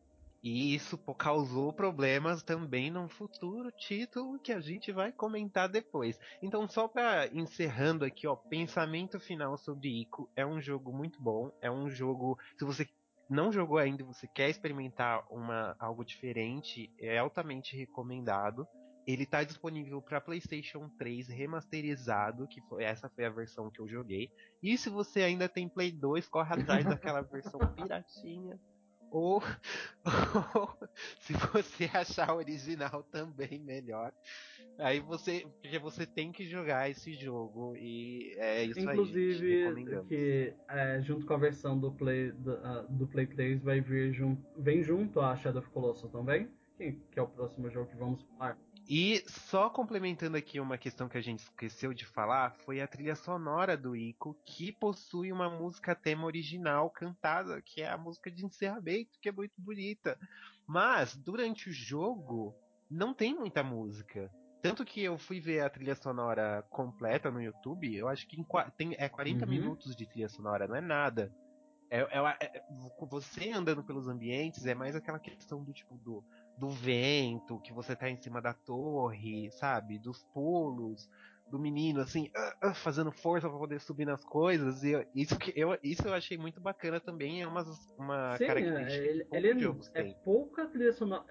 [0.43, 6.17] E isso causou problemas também no futuro título que a gente vai comentar depois.
[6.41, 11.51] Então, só para encerrando aqui, ó, pensamento final sobre Ico, é um jogo muito bom,
[11.59, 12.87] é um jogo, se você
[13.29, 18.67] não jogou ainda, você quer experimentar uma algo diferente, é altamente recomendado.
[19.05, 23.87] Ele está disponível para PlayStation 3 remasterizado, que foi essa foi a versão que eu
[23.87, 24.29] joguei.
[24.61, 28.59] E se você ainda tem Play 2, corre atrás daquela versão piratinha
[29.09, 29.41] ou,
[30.55, 30.89] ou,
[31.21, 34.11] se você achar o original também melhor.
[34.79, 35.45] Aí você.
[35.61, 37.75] Porque você tem que jogar esse jogo.
[37.75, 39.71] E é isso Inclusive, aí.
[39.71, 43.81] Inclusive, que é, junto com a versão do Play, do, uh, do Play 3 vai
[43.81, 44.41] vir junto.
[44.57, 46.49] Vem junto a Shadow of Colossus também.
[46.77, 48.57] Que, que é o próximo jogo que vamos falar.
[48.89, 53.15] E só complementando aqui uma questão que a gente esqueceu de falar, foi a trilha
[53.15, 58.45] sonora do Ico, que possui uma música tema original cantada, que é a música de
[58.45, 60.17] encerramento, que é muito bonita.
[60.65, 62.55] Mas, durante o jogo,
[62.89, 64.31] não tem muita música.
[64.61, 68.37] Tanto que eu fui ver a trilha sonora completa no YouTube, eu acho que
[68.75, 69.51] tem, é 40 uhum.
[69.51, 71.31] minutos de trilha sonora, não é nada.
[71.89, 72.63] É, é, é,
[73.09, 76.23] você andando pelos ambientes é mais aquela questão do tipo do,
[76.57, 79.97] do vento, que você tá em cima da torre, sabe?
[79.97, 81.09] Dos pulos,
[81.49, 82.29] do menino assim,
[82.63, 84.83] uh, uh, fazendo força para poder subir nas coisas.
[84.83, 87.63] E isso que eu, isso eu achei muito bacana também, é uma,
[87.97, 91.25] uma Sim, característica ele, ele é, é pouca trilha sonora.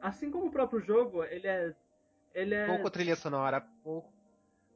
[0.00, 1.74] Assim como o próprio jogo, ele é.
[2.34, 2.66] Ele é.
[2.66, 4.12] Pouco trilha sonora, pouco,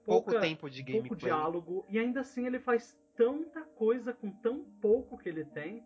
[0.05, 1.09] pouco tempo de gameplay.
[1.09, 5.85] Pouco diálogo, e ainda assim ele faz tanta coisa com tão pouco que ele tem.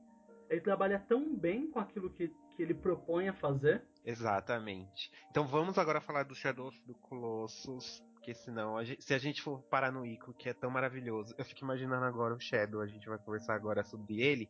[0.49, 3.83] Ele trabalha tão bem com aquilo que, que ele propõe a fazer.
[4.05, 5.11] Exatamente.
[5.31, 9.19] Então vamos agora falar do Shadow of the Colossus, porque senão, a gente, se a
[9.19, 12.81] gente for parar no Ico, que é tão maravilhoso, eu fico imaginando agora o Shadow,
[12.81, 14.49] a gente vai conversar agora sobre ele.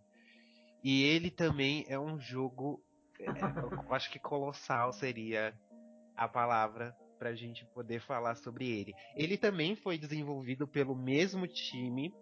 [0.84, 2.80] E ele também é um jogo,
[3.18, 5.52] é, eu acho que colossal seria
[6.16, 8.94] a palavra para a gente poder falar sobre ele.
[9.16, 12.14] Ele também foi desenvolvido pelo mesmo time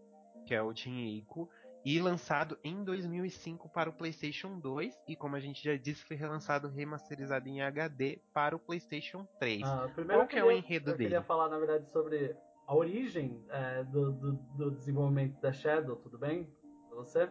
[0.46, 1.50] que é o Team Ico,
[1.84, 6.16] e lançado em 2005 para o PlayStation 2 e como a gente já disse foi
[6.16, 9.62] relançado remasterizado em HD para o PlayStation 3.
[9.64, 11.14] Ah, primeiro Qual que é o enredo eu dele?
[11.14, 12.34] Eu queria falar na verdade sobre
[12.66, 16.50] a origem é, do, do, do, desenvolvimento da Shadow, tudo bem?
[16.88, 17.30] Pra você?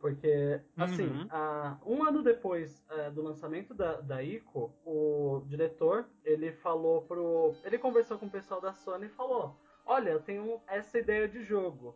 [0.00, 1.26] Porque, assim, uhum.
[1.26, 7.54] uh, um ano depois uh, do lançamento da, da ICO, o diretor, ele falou pro...
[7.62, 11.44] Ele conversou com o pessoal da Sony e falou, olha, eu tenho essa ideia de
[11.44, 11.94] jogo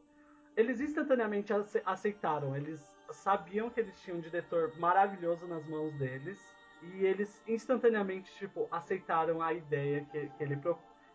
[0.56, 1.52] eles instantaneamente
[1.84, 2.56] aceitaram.
[2.56, 6.38] Eles sabiam que eles tinham um diretor maravilhoso nas mãos deles.
[6.82, 10.60] E eles instantaneamente, tipo, aceitaram a ideia que, que, ele,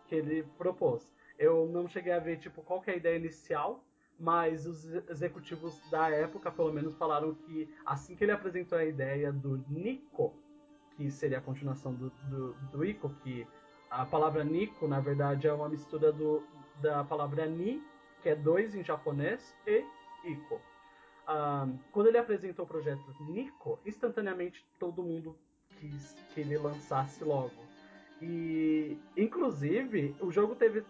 [0.08, 1.13] que ele propôs.
[1.38, 3.84] Eu não cheguei a ver, tipo, qual é a ideia inicial,
[4.19, 9.32] mas os executivos da época, pelo menos, falaram que assim que ele apresentou a ideia
[9.32, 10.34] do Nico,
[10.95, 13.47] que seria a continuação do, do, do Ico, que
[13.89, 16.43] a palavra Nico, na verdade, é uma mistura do,
[16.82, 17.82] da palavra Ni
[18.21, 19.84] que é dois em japonês, e
[20.25, 20.62] Iko.
[21.29, 25.38] Um, quando ele apresentou o projeto Nico, instantaneamente todo mundo
[25.79, 27.69] quis que ele lançasse logo.
[28.21, 30.84] E, inclusive, o jogo teve,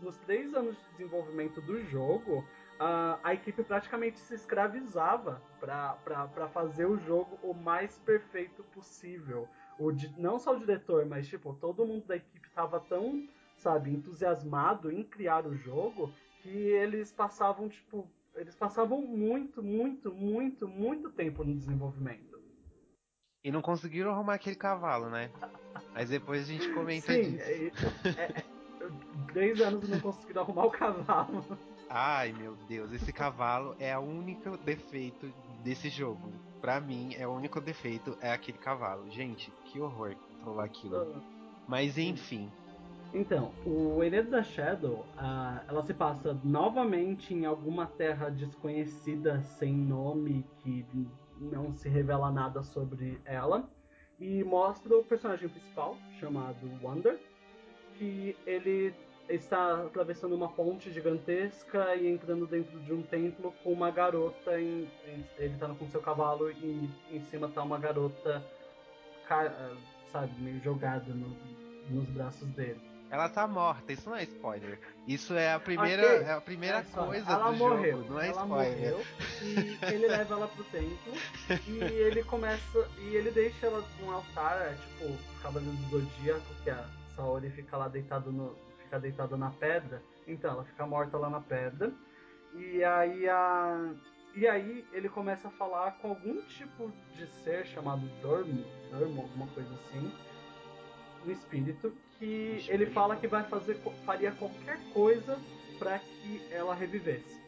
[0.00, 2.44] nos três anos de desenvolvimento do jogo,
[2.78, 9.48] uh, a equipe praticamente se escravizava para fazer o jogo o mais perfeito possível.
[9.78, 14.90] O, não só o diretor, mas tipo, todo mundo da equipe estava tão, sabe, entusiasmado
[14.90, 16.12] em criar o jogo
[16.42, 22.38] que eles passavam, tipo, eles passavam muito, muito, muito, muito tempo no desenvolvimento.
[23.42, 25.30] E não conseguiram arrumar aquele cavalo, né?
[25.94, 27.86] Mas depois a gente comenta Sim, disso.
[28.04, 28.44] É, é, é,
[29.32, 31.44] três anos não conseguiram arrumar o cavalo.
[31.90, 36.32] Ai meu Deus, esse cavalo é o único defeito desse jogo.
[36.60, 39.08] pra mim, é o único defeito é aquele cavalo.
[39.10, 41.22] Gente, que horror trollar aquilo.
[41.66, 42.50] Mas enfim.
[43.14, 49.72] Então, o Enredo da Shadow, uh, ela se passa novamente em alguma terra desconhecida, sem
[49.74, 50.84] nome, que
[51.40, 53.68] não se revela nada sobre ela.
[54.20, 57.18] E mostra o personagem principal, chamado Wonder,
[57.96, 58.92] que ele
[59.28, 64.60] está atravessando uma ponte gigantesca e entrando dentro de um templo com uma garota.
[64.60, 64.88] Em,
[65.38, 68.44] ele está com seu cavalo e em cima está uma garota,
[70.10, 71.36] sabe, meio jogada no,
[71.90, 72.80] nos braços dele.
[73.10, 74.78] Ela tá morta, isso não é spoiler.
[75.06, 76.26] Isso é a primeira, okay.
[76.26, 78.76] é a primeira é, coisa ela do morreu, jogo, não é ela spoiler.
[78.76, 79.04] Morreu,
[79.40, 81.12] e ele leva ela pro templo
[81.66, 82.88] e ele começa.
[82.98, 86.84] E ele deixa ela num altar, é, tipo, Cavaleiro do Zodíaco, que a
[87.16, 88.54] Saori fica lá deitado no,
[88.88, 91.92] fica deitada na pedra, então ela fica morta lá na pedra.
[92.54, 93.92] E aí a
[94.34, 99.46] e aí ele começa a falar com algum tipo de ser chamado Dormo, Dormo, alguma
[99.48, 100.12] coisa assim,
[101.26, 105.38] um espírito que ele fala que vai fazer faria qualquer coisa
[105.78, 107.38] para que ela revivesse.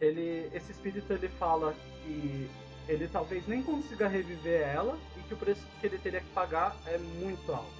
[0.00, 2.48] Ele esse espírito ele fala que
[2.88, 6.74] ele talvez nem consiga reviver ela e que o preço que ele teria que pagar
[6.86, 7.78] é muito alto.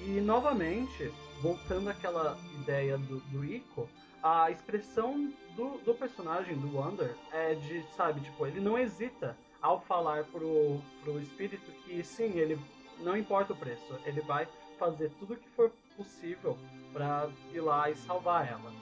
[0.00, 3.88] E novamente, voltando àquela ideia do, do Ico,
[4.22, 9.80] a expressão do, do personagem, do Wander, é de, sabe, tipo, ele não hesita ao
[9.80, 12.58] falar pro, pro espírito que sim, ele
[13.00, 14.46] não importa o preço, ele vai
[14.78, 16.56] fazer tudo o que for possível
[16.92, 18.72] para ir lá e salvar ela.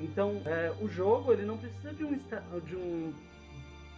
[0.00, 2.18] Então, é, o jogo ele não precisa de um,
[2.64, 3.14] de um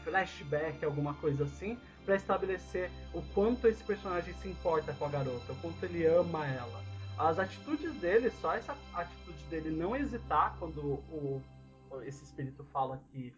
[0.05, 5.53] flashback, alguma coisa assim, para estabelecer o quanto esse personagem se importa com a garota,
[5.53, 6.88] o quanto ele ama ela.
[7.19, 11.43] As atitudes dele, só essa atitude dele não hesitar quando o,
[12.05, 13.35] esse espírito fala que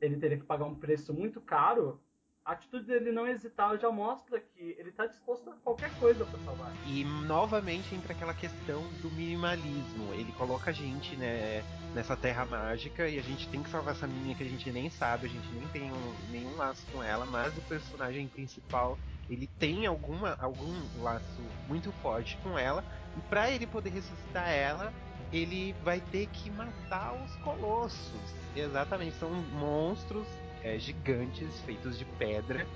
[0.00, 1.98] ele teria que pagar um preço muito caro,
[2.44, 6.38] a atitude dele não hesitar já mostra que ele está disposto a qualquer coisa para
[6.40, 6.70] salvar.
[6.86, 10.12] E novamente entra aquela questão do minimalismo.
[10.12, 14.06] Ele coloca a gente né, nessa terra mágica e a gente tem que salvar essa
[14.06, 17.24] menina que a gente nem sabe, a gente nem tem um, nenhum laço com ela,
[17.24, 18.98] mas o personagem principal
[19.30, 22.84] ele tem alguma, algum laço muito forte com ela
[23.16, 24.92] e para ele poder ressuscitar ela
[25.32, 28.34] ele vai ter que matar os colossos.
[28.54, 30.26] Exatamente, são monstros
[30.62, 32.66] é, gigantes feitos de pedra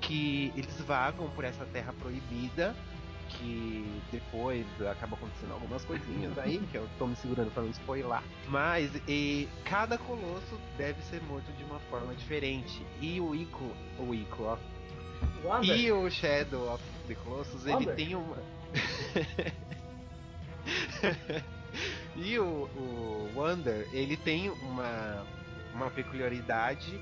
[0.00, 2.74] que eles vagam por essa terra proibida
[3.28, 8.20] que depois acaba acontecendo algumas coisinhas aí, que eu tô me segurando para não spoiler.
[8.48, 12.84] Mas e, cada colosso deve ser morto de uma forma diferente.
[13.00, 14.58] E o Ico, o Ico, ó.
[15.62, 18.36] E o Shadow of the Colossus, ele tem uma.
[22.16, 25.26] e o, o Wonder, ele tem uma,
[25.74, 27.00] uma peculiaridade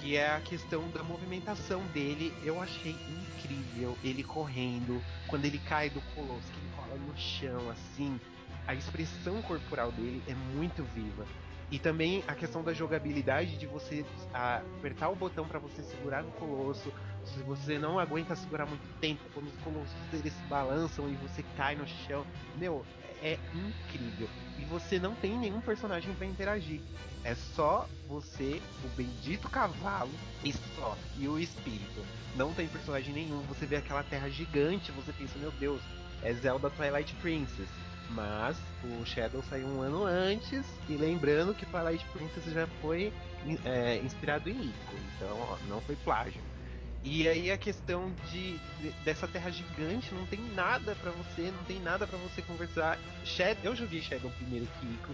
[0.00, 2.32] que é a questão da movimentação dele.
[2.44, 7.70] Eu achei incrível ele correndo, quando ele cai do colosso, que ele rola no chão
[7.70, 8.20] assim.
[8.66, 11.26] A expressão corporal dele é muito viva.
[11.70, 16.30] E também a questão da jogabilidade de você apertar o botão para você segurar no
[16.32, 16.92] colosso.
[17.34, 21.74] Se você não aguenta segurar muito tempo, quando os colossos eles balançam e você cai
[21.74, 22.24] no chão.
[22.56, 22.84] Meu,
[23.22, 24.28] é incrível.
[24.58, 26.80] E você não tem nenhum personagem para interagir.
[27.24, 30.12] É só você, o bendito cavalo
[30.44, 30.96] e só.
[31.18, 32.04] E o espírito.
[32.36, 33.40] Não tem personagem nenhum.
[33.42, 35.80] Você vê aquela terra gigante, você pensa, meu Deus,
[36.22, 37.68] é Zelda Twilight Princess.
[38.10, 43.12] Mas o Shadow saiu um ano antes, e lembrando que Twilight Princess já foi
[43.64, 46.40] é, inspirado em Ico, então não foi plágio.
[47.08, 51.64] E aí a questão de, de dessa terra gigante não tem nada para você, não
[51.64, 52.98] tem nada para você conversar.
[53.24, 55.12] Shadow, eu joguei Shadow primeiro que Ico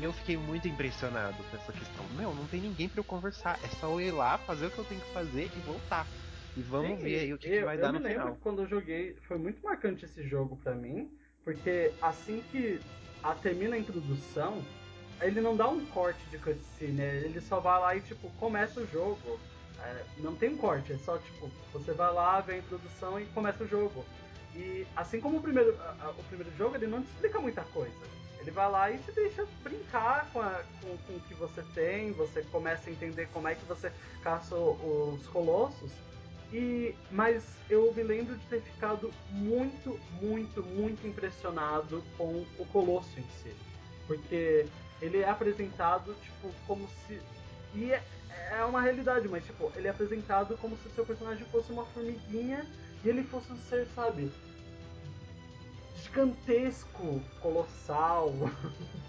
[0.00, 2.04] e eu fiquei muito impressionado com essa questão.
[2.16, 4.78] Meu, não tem ninguém para eu conversar, é só eu ir lá, fazer o que
[4.78, 6.08] eu tenho que fazer e voltar.
[6.56, 8.12] E vamos Sim, ver aí o que, eu, que vai dar no final.
[8.12, 11.08] Eu me lembro quando eu joguei, foi muito marcante esse jogo para mim,
[11.44, 12.80] porque assim que
[13.22, 14.60] a, termina a introdução,
[15.20, 18.86] ele não dá um corte de cutscene, ele só vai lá e tipo começa o
[18.88, 19.38] jogo.
[19.80, 23.26] É, não tem um corte, é só tipo, você vai lá, vê a introdução e
[23.26, 24.04] começa o jogo.
[24.54, 27.96] E assim como o primeiro, a, o primeiro jogo, ele não te explica muita coisa.
[28.40, 32.12] Ele vai lá e te deixa brincar com, a, com, com o que você tem,
[32.12, 35.92] você começa a entender como é que você caça os colossos.
[36.52, 43.20] E, mas eu me lembro de ter ficado muito, muito, muito impressionado com o Colosso
[43.20, 43.54] em si.
[44.06, 44.66] Porque
[45.02, 47.20] ele é apresentado, tipo, como se.
[47.74, 48.02] E é,
[48.50, 51.84] é uma realidade, mas, tipo, ele é apresentado como se o seu personagem fosse uma
[51.86, 52.66] formiguinha
[53.04, 54.30] e ele fosse um ser, sabe?
[56.02, 58.32] Gigantesco, colossal.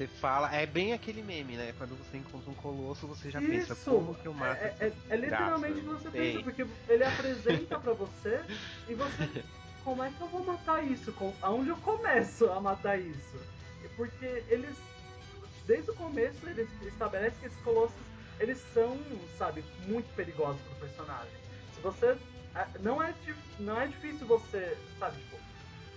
[0.00, 1.74] Você fala, é bem aquele meme, né?
[1.76, 3.50] Quando você encontra um colosso, você já Isso.
[3.50, 7.04] pensa, como que eu mato É, é, é literalmente o que você pensa, porque ele
[7.04, 8.40] apresenta pra você
[8.88, 9.44] e você.
[9.84, 11.14] Como é que eu vou matar isso?
[11.42, 13.38] Aonde eu começo a matar isso?
[13.94, 14.74] Porque eles.
[15.66, 17.94] Desde o começo eles estabelecem que esses colossos
[18.40, 18.98] eles são,
[19.38, 21.32] sabe, muito perigosos pro personagem.
[21.74, 22.16] Se você.
[22.54, 23.14] ah, Não é,
[23.58, 24.76] não é difícil você.
[24.98, 25.38] Sabe, tipo.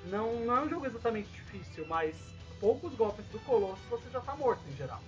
[0.05, 2.15] Não, não é um jogo exatamente difícil, mas
[2.59, 5.01] poucos golpes do colosso você já tá morto em geral.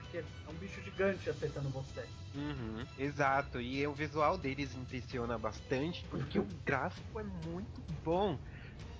[0.00, 2.06] Porque é um bicho gigante acertando você.
[2.34, 8.38] Uhum, exato, e o visual deles impressiona bastante porque o gráfico é muito bom.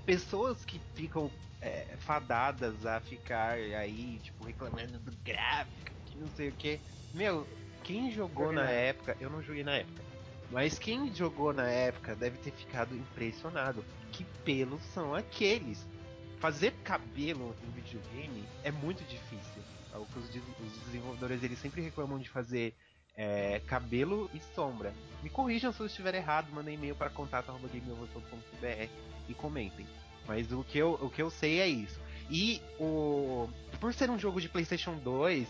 [0.07, 1.31] Pessoas que ficam
[1.61, 6.81] é, fadadas a ficar aí, tipo, reclamando do gráfico, que não sei o que.
[7.13, 7.47] Meu,
[7.85, 10.03] quem jogou na época, eu não joguei na época,
[10.51, 13.85] mas quem jogou na época deve ter ficado impressionado.
[14.13, 15.87] Que pelos são aqueles?
[16.39, 19.63] Fazer cabelo em videogame é muito difícil.
[19.93, 22.75] É os, des- os desenvolvedores eles sempre reclamam de fazer
[23.17, 24.93] é, cabelo e sombra.
[25.23, 28.89] Me corrijam se eu estiver errado, mandem e-mail para contato.gameover.com.br
[29.29, 29.87] e comentem.
[30.27, 32.01] Mas o que, eu, o que eu sei é isso.
[32.31, 33.49] E o.
[33.81, 35.47] Por ser um jogo de Playstation 2,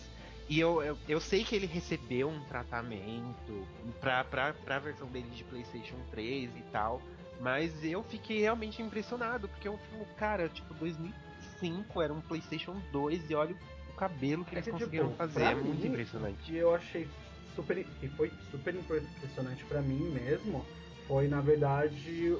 [0.48, 3.66] e eu, eu, eu sei que ele recebeu um tratamento
[4.00, 7.00] pra, pra, pra versão dele de Playstation 3 e tal.
[7.40, 13.30] Mas eu fiquei realmente impressionado, porque eu falo, cara, tipo, 2005 era um PlayStation 2
[13.30, 13.56] e olha
[13.90, 15.42] o cabelo que É eles que, conseguiram tipo, fazer.
[15.42, 16.54] É muito mim, impressionante.
[16.54, 17.08] Eu achei
[17.56, 17.84] super.
[18.00, 20.64] que foi super impressionante pra mim mesmo
[21.06, 22.36] foi, na verdade,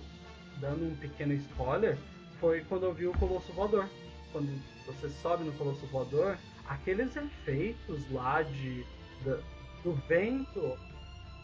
[0.58, 1.98] dando um pequeno spoiler,
[2.40, 3.88] foi quando eu vi o Colosso Voador.
[4.32, 4.48] Quando
[4.86, 8.84] você sobe no Colosso Voador, aqueles efeitos lá de.
[9.24, 9.38] da-
[9.82, 10.78] do vento.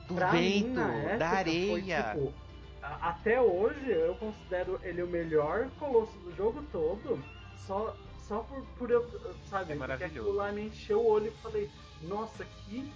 [0.09, 2.03] Do pra vento, mim, época, da Foi, areia.
[2.15, 2.35] tipo,
[2.83, 7.23] a- até hoje eu considero ele o melhor colosso do jogo todo,
[7.67, 7.95] só,
[8.27, 9.03] só por, por eu,
[9.49, 10.21] sabe, É porque maravilhoso.
[10.21, 11.71] aquilo lá me encheu o olho e falei,
[12.03, 12.91] nossa, que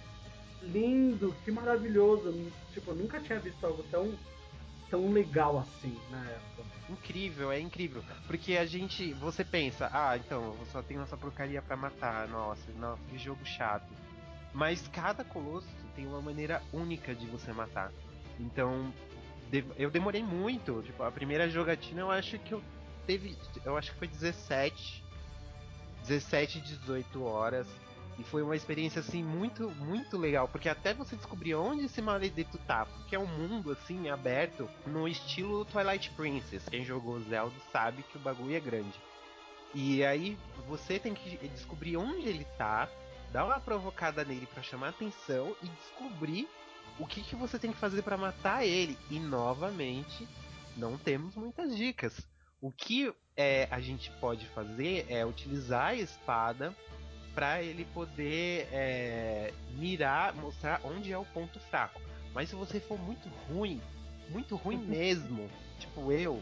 [0.63, 2.33] lindo, que maravilhoso.
[2.73, 4.13] Tipo, eu nunca tinha visto algo tão,
[4.89, 6.63] tão legal assim na época.
[6.89, 8.03] Incrível, é incrível.
[8.27, 9.13] Porque a gente.
[9.13, 12.27] Você pensa, ah, então, eu só tenho essa porcaria pra matar.
[12.27, 13.91] Nossa, nossa, que jogo chato.
[14.53, 17.91] Mas cada colosso tem uma maneira única de você matar.
[18.39, 18.93] Então,
[19.77, 20.81] eu demorei muito.
[20.83, 22.61] Tipo, a primeira jogatina eu acho que eu
[23.05, 23.37] teve.
[23.63, 25.03] Eu acho que foi 17.
[26.01, 27.67] 17, 18 horas.
[28.17, 32.57] E foi uma experiência assim muito, muito legal, porque até você descobrir onde esse maledeto
[32.59, 36.63] tá, porque é um mundo assim aberto no estilo Twilight Princess.
[36.69, 38.97] Quem jogou Zelda sabe que o bagulho é grande.
[39.73, 42.87] E aí você tem que descobrir onde ele tá,
[43.33, 46.47] dar uma provocada nele pra chamar atenção e descobrir
[46.97, 48.97] o que, que você tem que fazer pra matar ele.
[49.11, 50.25] E novamente,
[50.77, 52.25] não temos muitas dicas.
[52.61, 56.73] O que é, a gente pode fazer é utilizar a espada
[57.35, 62.01] para ele poder é, mirar, mostrar onde é o ponto fraco.
[62.33, 63.81] Mas se você for muito ruim,
[64.29, 66.41] muito ruim mesmo, tipo eu,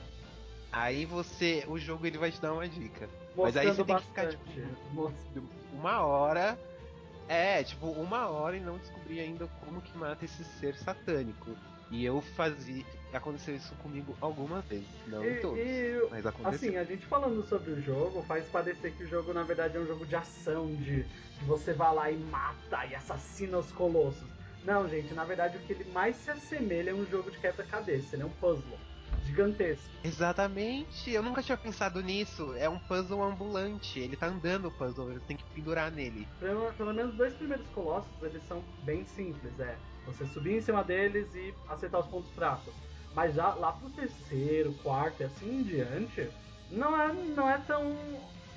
[0.72, 3.10] aí você, o jogo ele vai te dar uma dica.
[3.36, 4.46] Mas aí Mostrando você tem que ficar bastante.
[4.54, 5.18] tipo Most-
[5.74, 6.58] uma hora,
[7.28, 11.58] é, tipo uma hora e não descobrir ainda como que mata esse ser satânico.
[11.94, 12.84] E eu fazia,
[13.14, 16.70] aconteceu isso comigo algumas vezes, não em E- todos, e, mas aconteceu.
[16.70, 19.80] Assim, a gente falando sobre o jogo, faz parecer que o jogo na verdade é
[19.80, 24.28] um jogo de ação, de, de você vai lá e mata e assassina os colossos.
[24.64, 28.16] Não, gente, na verdade o que ele mais se assemelha é um jogo de quebra-cabeça,
[28.16, 28.80] ele é um puzzle
[29.24, 29.88] gigantesco.
[30.04, 32.56] Exatamente, eu nunca tinha pensado nisso.
[32.56, 34.00] É um puzzle ambulante.
[34.00, 36.28] Ele tá andando o puzzle, você tem que pendurar nele.
[36.40, 39.78] Pelo, pelo menos os dois primeiros colossos, eles são bem simples, é.
[40.06, 42.74] Você subir em cima deles e acertar os pontos fracos.
[43.14, 46.30] Mas já lá pro terceiro, quarto e assim em diante,
[46.72, 47.96] não é, não é tão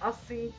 [0.00, 0.52] assim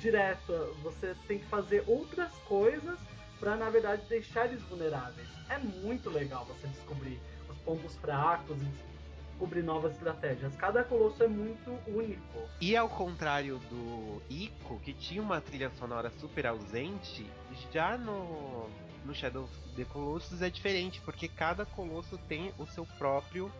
[0.00, 0.52] direto.
[0.82, 2.98] Você tem que fazer outras coisas
[3.38, 5.28] pra na verdade deixar eles vulneráveis.
[5.48, 8.92] É muito legal você descobrir os pontos fracos e
[9.30, 10.54] descobrir novas estratégias.
[10.56, 12.48] Cada colosso é muito único.
[12.60, 17.28] E ao contrário do Ico, que tinha uma trilha sonora super ausente,
[17.72, 18.68] já no,
[19.04, 23.50] no Shadow of the Colossus é diferente, porque cada colosso tem o seu próprio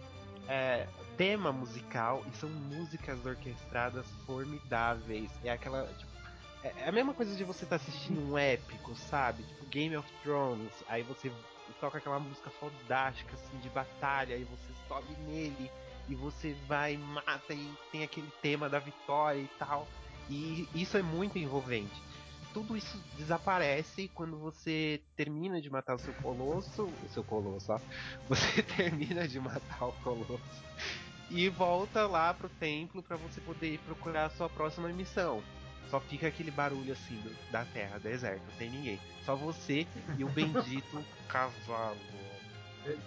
[0.49, 0.87] é,
[1.17, 5.31] tema musical e são músicas orquestradas formidáveis.
[5.45, 5.87] É aquela.
[5.87, 6.13] Tipo,
[6.65, 9.43] é é a mesma coisa de você estar assistindo um épico, sabe?
[9.43, 10.73] Tipo Game of Thrones.
[10.89, 11.31] Aí você
[11.81, 15.71] toca aquela música fodástica assim de batalha e você sobe nele
[16.09, 19.89] e você vai mata e tem aquele tema da vitória e tal.
[20.31, 22.01] E isso é muito envolvente.
[22.53, 27.81] Tudo isso desaparece quando você termina de matar o seu colosso, o seu colosso, ó.
[28.29, 30.63] Você termina de matar o colosso
[31.33, 35.43] e volta lá pro templo para você poder procurar a sua próxima missão.
[35.91, 39.01] só fica aquele barulho assim do, da terra, deserto, não tem ninguém.
[39.25, 39.87] Só você
[40.19, 41.97] e o bendito cavalo.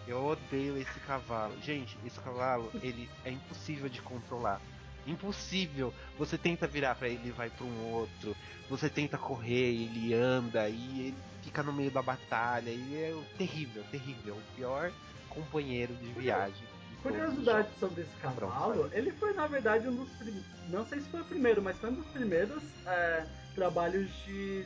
[0.07, 1.55] Eu odeio esse cavalo.
[1.61, 4.61] Gente, esse cavalo, ele é impossível de controlar.
[5.05, 5.93] Impossível.
[6.17, 8.35] Você tenta virar para ele, vai para um outro.
[8.69, 12.69] Você tenta correr, ele anda e ele fica no meio da batalha.
[12.69, 14.35] E é terrível, terrível.
[14.35, 14.91] O pior
[15.29, 16.63] companheiro de viagem.
[17.03, 20.45] Curiosidade sobre esse cavalo, ele foi na verdade um dos primeiros.
[20.69, 24.65] Não sei se foi o primeiro, mas foi um dos primeiros é, trabalhos de,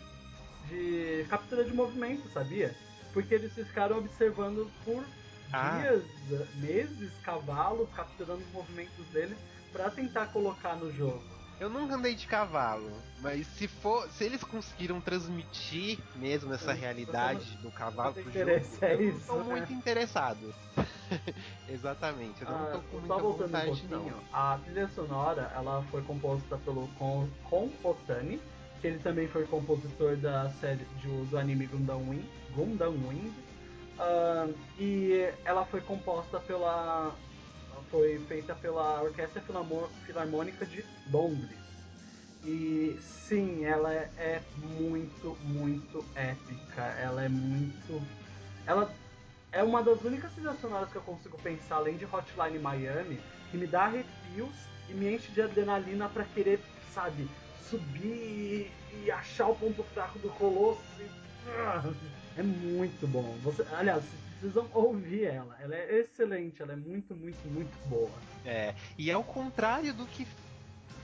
[0.69, 2.73] de captura de movimento, sabia?
[3.11, 5.03] Porque eles ficaram observando por
[5.51, 5.79] ah.
[5.79, 6.03] dias,
[6.55, 9.37] meses, cavalos, capturando os movimentos deles
[9.71, 11.21] para tentar colocar no jogo.
[11.59, 12.89] Eu nunca andei de cavalo,
[13.19, 18.49] mas se for, se eles conseguiram transmitir mesmo essa realidade do cavalo pro jogo,
[18.81, 20.55] é eu isso, tô muito interessado.
[21.67, 24.13] Exatamente, eu não ah, tô com muita vontade, um não.
[24.31, 28.41] a trilha sonora, ela foi composta pelo Kon, Kon Otani,
[28.79, 33.33] que ele também foi compositor da série de, do anime Gundam Wing, Gundam Wing.
[33.99, 37.13] Uh, e ela foi composta pela
[37.89, 39.41] foi feita pela Orquestra
[40.05, 41.57] Filarmônica de Londres.
[42.45, 46.81] E sim, ela é, muito, muito épica.
[47.01, 48.01] Ela é muito.
[48.65, 48.93] Ela
[49.51, 50.57] é uma das únicas trilhas
[50.91, 53.19] que eu consigo pensar, além de Hotline Miami,
[53.51, 54.55] que me dá arrepios
[54.89, 56.59] e me enche de adrenalina para querer,
[56.93, 57.27] sabe,
[57.69, 60.81] subir e achar o ponto fraco do Colosso.
[60.99, 61.09] E...
[62.37, 63.37] É muito bom.
[63.43, 64.03] Você, aliás,
[64.39, 65.55] precisam ouvir ela.
[65.59, 68.11] Ela é excelente, ela é muito, muito, muito boa.
[68.45, 70.25] É, e é o contrário do que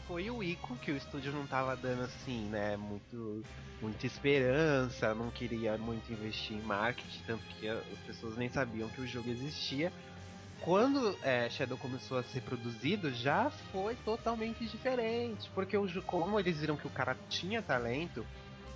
[0.08, 3.44] foi o Ico, que o estúdio não tava dando assim, né, muito,
[3.82, 9.02] muita esperança, não queria muito investir em marketing, tanto que as pessoas nem sabiam que
[9.02, 9.92] o jogo existia.
[10.62, 16.60] Quando é, Shadow começou a ser produzido, já foi totalmente diferente, porque o, como eles
[16.60, 18.26] viram que o cara tinha talento,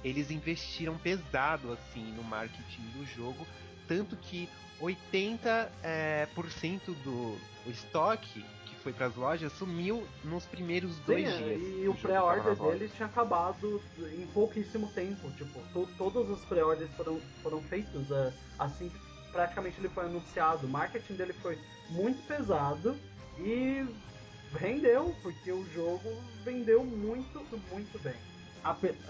[0.03, 3.45] eles investiram pesado assim no marketing do jogo
[3.90, 4.48] tanto que
[4.80, 7.36] 80% é, por cento do
[7.66, 11.84] estoque que foi para as lojas sumiu nos primeiros dois Sim, dias.
[11.84, 15.30] E o pré-order deles tinha acabado em pouquíssimo tempo.
[15.32, 20.66] Tipo, to todos os pré-orders foram, foram feitos uh, assim que praticamente ele foi anunciado.
[20.66, 21.58] O marketing dele foi
[21.90, 22.96] muito pesado
[23.40, 23.86] e
[24.58, 26.10] rendeu, porque o jogo
[26.46, 27.40] vendeu muito,
[27.72, 28.16] muito bem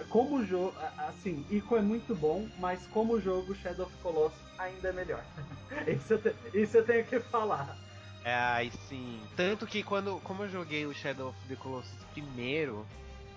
[0.09, 4.89] como o jogo, assim, Ico é muito bom, mas como jogo, Shadow of Colossus ainda
[4.89, 5.23] é melhor.
[5.87, 7.77] isso, eu te, isso eu tenho que falar.
[8.23, 9.21] É, aí sim.
[9.35, 12.85] Tanto que quando, como eu joguei o Shadow of the Colossus primeiro,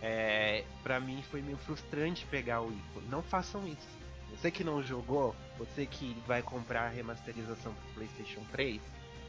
[0.03, 3.03] é, para mim foi meio frustrante pegar o Ico.
[3.09, 4.03] Não façam isso.
[4.31, 8.81] Você que não jogou, você que vai comprar a remasterização pro PlayStation 3,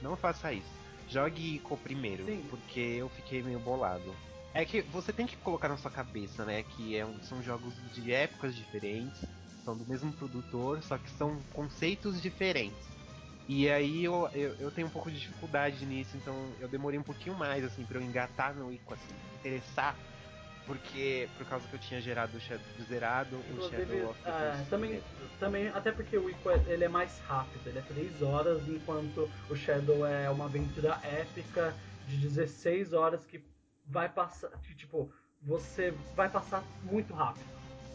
[0.01, 0.83] não faça isso.
[1.07, 2.43] Jogue Ico primeiro, sim.
[2.49, 4.15] porque eu fiquei meio bolado.
[4.53, 6.63] É que você tem que colocar na sua cabeça, né?
[6.63, 9.25] Que é um, são jogos de épocas diferentes,
[9.65, 12.93] são do mesmo produtor, só que são conceitos diferentes.
[13.47, 17.03] E aí eu, eu, eu, tenho um pouco de dificuldade nisso, então eu demorei um
[17.03, 19.97] pouquinho mais, assim, pra eu engatar no Ico, assim, interessar.
[20.65, 24.29] Porque, por causa que eu tinha gerado o Shadow, zerado Inclusive, o Shadow of the
[24.29, 25.03] uh, também,
[25.37, 29.29] também, até porque o Ico é, ele é mais rápido, ele é 3 horas, enquanto
[29.49, 31.75] o Shadow é uma aventura épica
[32.07, 33.43] de 16 horas que
[33.85, 34.49] vai passar.
[34.77, 35.11] Tipo,
[35.41, 37.45] você vai passar muito rápido.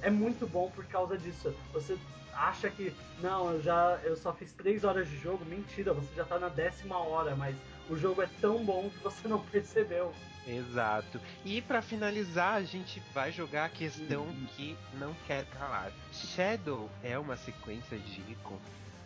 [0.02, 1.54] É muito bom por causa disso.
[1.72, 1.98] Você
[2.32, 5.44] acha que, não, eu já eu só fiz 3 horas de jogo.
[5.44, 7.56] Mentira, você já tá na décima hora, mas
[7.88, 10.14] o jogo é tão bom que você não percebeu.
[10.46, 11.20] Exato.
[11.44, 14.46] E para finalizar, a gente vai jogar a questão hum.
[14.56, 15.92] que não quer calar.
[16.12, 18.58] Shadow é uma sequência de Ico?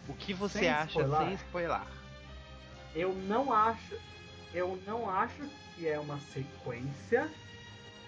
[0.08, 1.18] O que você sem acha spoiler.
[1.18, 1.82] sem spoiler?
[2.94, 3.96] Eu não acho.
[4.54, 5.42] Eu não acho
[5.74, 7.30] que é uma sequência,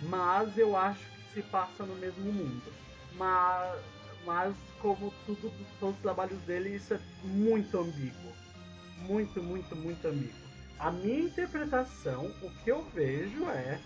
[0.02, 2.72] mas eu acho que se passa no mesmo mundo.
[3.14, 3.80] Mas,
[4.24, 8.32] mas como tudo, todos os trabalhos dele, isso é muito ambíguo.
[8.98, 10.44] Muito, muito, muito ambíguo.
[10.78, 13.80] A minha interpretação, o que eu vejo é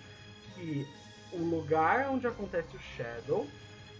[0.54, 0.86] que
[1.32, 3.46] o lugar onde acontece o Shadow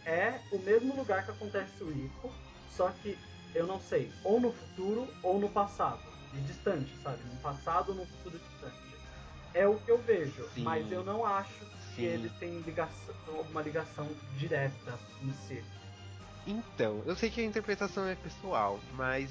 [0.05, 2.33] é o mesmo lugar que acontece o Ico,
[2.71, 3.19] só que
[3.55, 6.01] eu não sei, ou no futuro ou no passado,
[6.35, 7.23] e distante, sabe?
[7.25, 8.77] No passado ou no futuro distante.
[9.55, 10.63] É o que eu vejo, Sim.
[10.63, 11.65] mas eu não acho
[11.95, 12.05] que Sim.
[12.05, 15.65] eles têm ligação, alguma ligação direta em si.
[16.47, 19.31] Então, eu sei que a interpretação é pessoal, mas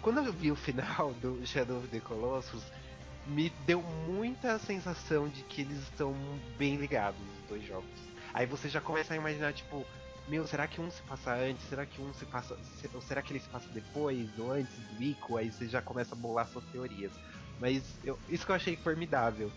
[0.00, 2.62] quando eu vi o final do Shadow of the Colossus,
[3.26, 6.14] me deu muita sensação de que eles estão
[6.58, 7.88] bem ligados, os dois jogos.
[8.34, 9.86] Aí você já começa a imaginar, tipo,
[10.32, 11.62] meu, será que um se passa antes?
[11.68, 12.56] Será que um se passa.
[12.94, 15.36] Ou será que ele se passa depois ou antes do Ico?
[15.36, 17.12] Aí você já começa a bolar suas teorias.
[17.60, 19.52] Mas eu, isso que eu achei formidável.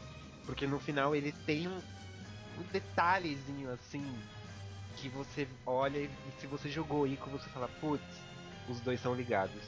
[0.45, 4.05] Porque no final ele tem um, um detalhezinho assim
[4.97, 6.09] que você olha e
[6.41, 8.03] se você jogou Ico, você fala, putz,
[8.67, 9.63] os dois são ligados.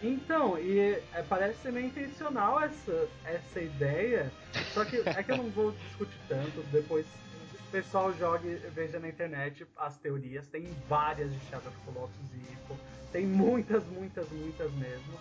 [0.00, 4.32] Então, e é, parece ser meio intencional essa, essa ideia,
[4.72, 7.04] só que é que eu não vou discutir tanto, depois
[7.70, 12.76] pessoal jogue, veja na internet as teorias, tem várias de Shadow of Colossus e Ico,
[13.12, 15.18] tem muitas, muitas, muitas mesmo.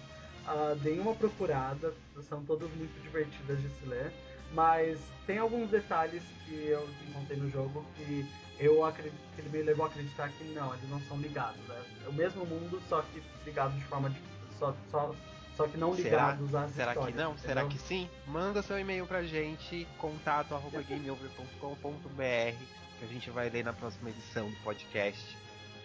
[0.47, 1.93] Uh, uma procurada,
[2.29, 4.13] são todas muito divertidas de se ler,
[4.53, 8.25] mas tem alguns detalhes que eu encontrei no jogo que
[8.59, 11.59] eu acredito que ele me levou a acreditar que não, eles não são ligados.
[11.67, 11.83] Né?
[12.05, 14.19] É o mesmo mundo, só que ligados de forma de,
[14.57, 15.13] só, só,
[15.57, 16.63] só que não ligados Será?
[16.63, 17.09] às Será que não?
[17.09, 17.37] Entendeu?
[17.39, 18.07] Será que sim?
[18.27, 22.55] Manda seu e-mail pra gente, contato arroba gameover.com.br,
[22.99, 25.35] que a gente vai ler na próxima edição do podcast.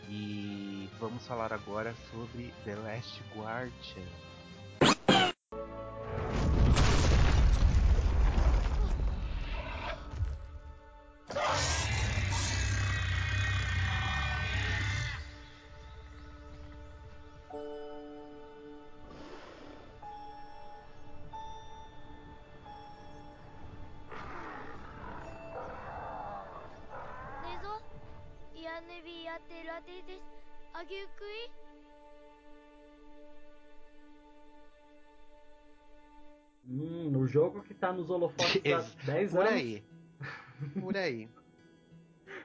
[0.09, 4.23] E vamos falar agora sobre The Last Guardian.
[30.92, 31.52] あげくい
[36.70, 39.54] Hum, o jogo que tá nos holofotes há 10 Por anos.
[39.54, 39.84] aí.
[40.82, 41.30] Por aí.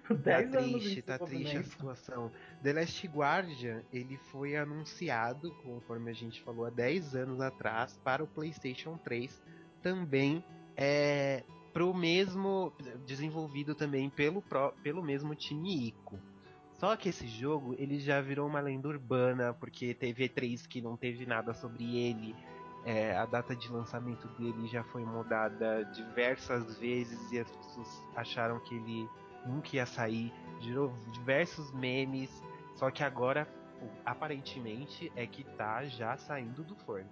[0.09, 2.31] 10 tá triste, tá triste a situação.
[2.63, 8.23] The Last Guardian, ele foi anunciado, conforme a gente falou, há 10 anos atrás, para
[8.23, 9.43] o PlayStation 3,
[9.83, 10.45] também
[10.77, 12.73] é pro mesmo
[13.07, 14.43] desenvolvido também pelo,
[14.83, 16.19] pelo mesmo time Ico.
[16.78, 20.96] Só que esse jogo ele já virou uma lenda urbana, porque teve E3 que não
[20.96, 22.36] teve nada sobre ele.
[22.86, 28.60] É, a data de lançamento dele já foi mudada diversas vezes e as pessoas acharam
[28.60, 29.10] que ele
[29.46, 30.32] nunca ia sair.
[30.60, 32.44] Gerou diversos memes.
[32.76, 33.48] Só que agora,
[34.06, 37.10] aparentemente, é que tá já saindo do forno.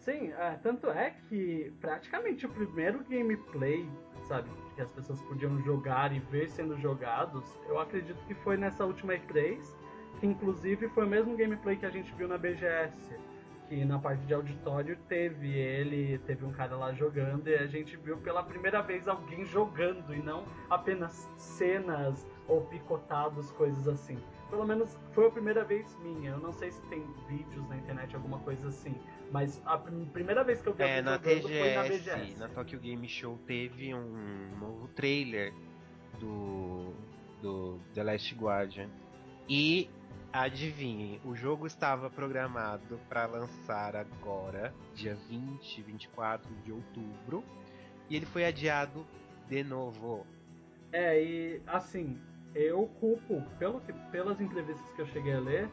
[0.00, 3.86] Sim, é, tanto é que praticamente o primeiro gameplay,
[4.26, 8.84] sabe, que as pessoas podiam jogar e ver sendo jogados, eu acredito que foi nessa
[8.84, 9.60] última E3,
[10.18, 13.14] que inclusive foi o mesmo gameplay que a gente viu na BGS,
[13.68, 17.94] que na parte de auditório teve ele, teve um cara lá jogando e a gente
[17.98, 24.18] viu pela primeira vez alguém jogando e não apenas cenas ou picotados, coisas assim.
[24.50, 26.30] Pelo menos foi a primeira vez minha.
[26.30, 28.94] Eu não sei se tem vídeos na internet, alguma coisa assim.
[29.30, 32.38] Mas a primeira vez que eu vi é, na TGS, foi na BGS.
[32.40, 35.54] Na Tokyo Game Show teve um novo trailer
[36.18, 36.92] do,
[37.40, 38.88] do The Last Guardian.
[39.48, 39.88] E
[40.32, 47.44] adivinhem, o jogo estava programado para lançar agora, dia 20, 24 de outubro.
[48.08, 49.06] E ele foi adiado
[49.48, 50.26] de novo.
[50.92, 52.20] É, e assim,
[52.54, 55.68] eu culpo, pelo que, pelas entrevistas que eu cheguei a ler,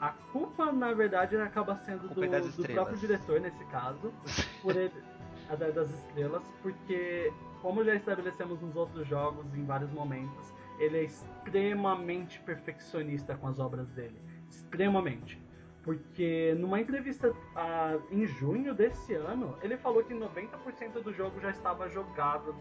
[0.00, 4.12] a culpa, na verdade, acaba sendo do, é do próprio diretor, nesse caso,
[4.60, 4.92] por ele,
[5.48, 11.02] a das estrelas, porque, como já estabelecemos nos outros jogos em vários momentos, ele é
[11.04, 14.20] extremamente perfeccionista com as obras dele.
[14.50, 15.42] Extremamente.
[15.82, 21.50] Porque numa entrevista ah, em junho desse ano, ele falou que 90% do jogo já
[21.50, 22.54] estava jogado,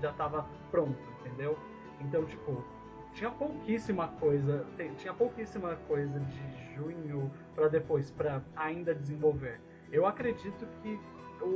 [0.00, 1.58] já estava pronto, entendeu?
[2.00, 2.64] Então, tipo,
[3.14, 4.66] tinha pouquíssima coisa,
[4.98, 9.60] tinha pouquíssima coisa de junho para depois para ainda desenvolver.
[9.92, 10.98] Eu acredito que
[11.42, 11.46] o,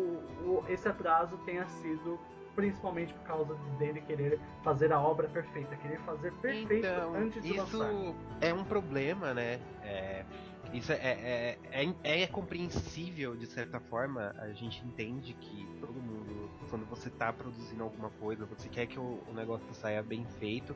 [0.44, 2.18] o, esse atraso tenha sido
[2.54, 7.56] principalmente por causa dele querer fazer a obra perfeita, querer fazer perfeito então, antes de
[7.56, 7.64] isso.
[7.64, 9.60] Isso é um problema, né?
[9.82, 10.24] É,
[10.72, 14.34] isso é, é, é, é, compreensível de certa forma.
[14.38, 18.98] A gente entende que todo mundo, quando você está produzindo alguma coisa, você quer que
[18.98, 20.74] o, o negócio saia bem feito.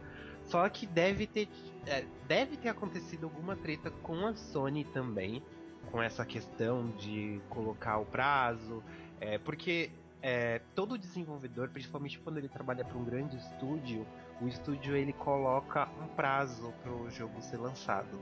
[0.49, 1.49] Só que deve ter,
[1.86, 5.42] é, deve ter acontecido alguma treta com a Sony também,
[5.90, 8.82] com essa questão de colocar o prazo,
[9.20, 9.90] é, porque
[10.22, 14.07] é, todo desenvolvedor, principalmente quando ele trabalha para um grande estúdio,
[14.40, 18.18] o estúdio ele coloca um prazo para o jogo ser lançado.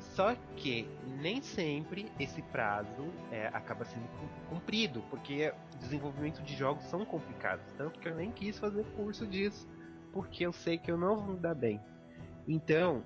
[0.00, 0.88] Só que
[1.20, 4.08] nem sempre esse prazo é, acaba sendo
[4.48, 7.64] cumprido, porque desenvolvimento de jogos são complicados.
[7.76, 9.66] Tanto que eu nem quis fazer curso disso,
[10.12, 11.80] porque eu sei que eu não vou me dar bem.
[12.46, 13.04] Então,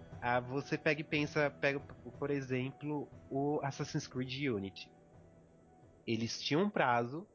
[0.48, 1.80] você pega e pensa, pega
[2.18, 4.90] por exemplo o Assassin's Creed Unity.
[6.06, 7.26] Eles tinham um prazo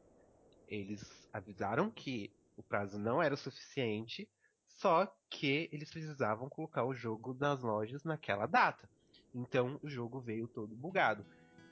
[0.70, 4.30] eles avisaram que o prazo não era o suficiente,
[4.68, 8.88] só que eles precisavam colocar o jogo nas lojas naquela data.
[9.34, 11.26] Então o jogo veio todo bugado.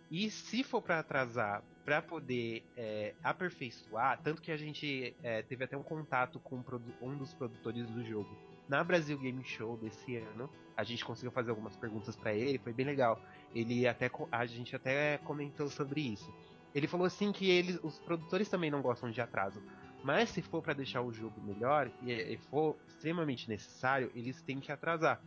[0.09, 5.63] E se for para atrasar, para poder é, aperfeiçoar, tanto que a gente é, teve
[5.63, 6.63] até um contato com
[7.01, 8.37] um dos produtores do jogo
[8.67, 12.73] na Brasil Game Show desse ano, a gente conseguiu fazer algumas perguntas para ele, foi
[12.73, 13.21] bem legal.
[13.55, 16.33] Ele até a gente até comentou sobre isso.
[16.75, 19.61] Ele falou assim que eles, os produtores também não gostam de atraso,
[20.03, 24.59] mas se for para deixar o jogo melhor e, e for extremamente necessário, eles têm
[24.59, 25.21] que atrasar.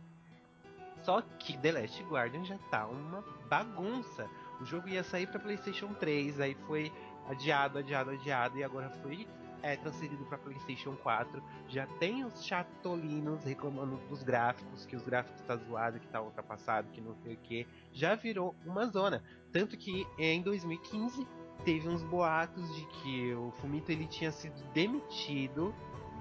[1.03, 4.29] Só que The Last Guardian já tá uma bagunça.
[4.61, 6.91] O jogo ia sair para PlayStation 3, aí foi
[7.27, 9.27] adiado, adiado, adiado e agora foi
[9.63, 11.41] é transferido para PlayStation 4.
[11.67, 16.89] Já tem os chatolinos reclamando dos gráficos, que os gráficos tá zoado, que tá ultrapassado,
[16.91, 17.67] que não sei o que.
[17.93, 19.23] Já virou uma zona.
[19.51, 21.27] Tanto que em 2015
[21.63, 25.73] teve uns boatos de que o Fumito ele tinha sido demitido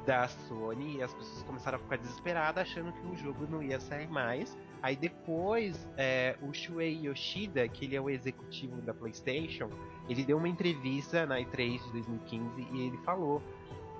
[0.04, 3.80] da Sony e as pessoas começaram a ficar desesperadas achando que o jogo não ia
[3.80, 4.56] sair mais.
[4.82, 9.68] Aí depois é, o Shuei Yoshida, que ele é o executivo da PlayStation,
[10.08, 13.42] ele deu uma entrevista na E3 de 2015 e ele falou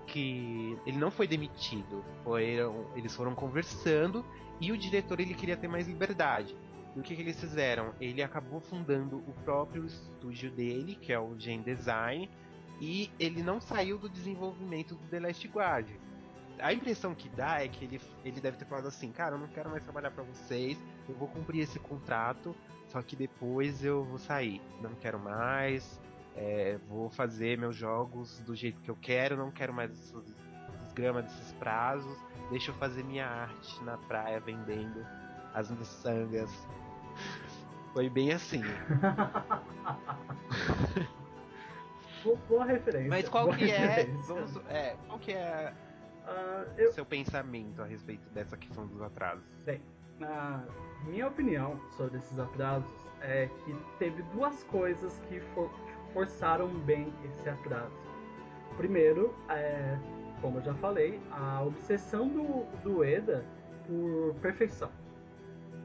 [0.07, 4.25] que ele não foi demitido, foram, eles foram conversando
[4.61, 6.57] e o diretor ele queria ter mais liberdade.
[6.97, 7.95] E o que, que eles fizeram?
[8.01, 12.29] Ele acabou fundando o próprio estúdio dele, que é o Gen Design,
[12.81, 15.87] e ele não saiu do desenvolvimento do The Last Guard.
[16.63, 19.49] A impressão que dá é que ele, ele deve ter falado assim, cara, eu não
[19.49, 22.55] quero mais trabalhar para vocês, eu vou cumprir esse contrato,
[22.89, 24.61] só que depois eu vou sair.
[24.81, 26.01] Não quero mais,
[26.37, 30.25] é, vou fazer meus jogos do jeito que eu quero, não quero mais essas
[30.85, 32.19] desgramas desses prazos,
[32.51, 35.07] deixa eu fazer minha arte na praia vendendo
[35.55, 36.51] as miçangas.
[37.93, 38.63] Foi bem assim.
[42.49, 43.09] boa referência.
[43.09, 45.73] Mas qual boa que é, vamos, é, qual que é
[46.31, 46.93] uh, eu...
[46.93, 49.45] seu pensamento a respeito dessa questão dos atrasos?
[49.65, 49.83] Bem,
[50.19, 50.65] na
[51.05, 55.71] minha opinião sobre esses atrasos é que teve duas coisas que for,
[56.13, 57.97] forçaram bem esse atraso.
[58.77, 59.99] Primeiro, é,
[60.41, 63.45] como eu já falei, a obsessão do, do Eda
[63.87, 64.91] por perfeição.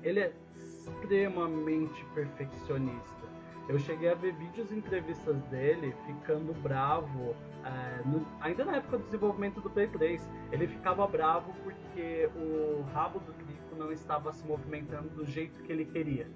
[0.03, 3.24] Ele é extremamente perfeccionista.
[3.67, 8.99] Eu cheguei a ver vídeos e entrevistas dele ficando bravo, é, no, ainda na época
[8.99, 10.29] do desenvolvimento do Play 3.
[10.51, 15.71] Ele ficava bravo porque o rabo do Trico não estava se movimentando do jeito que
[15.71, 16.27] ele queria.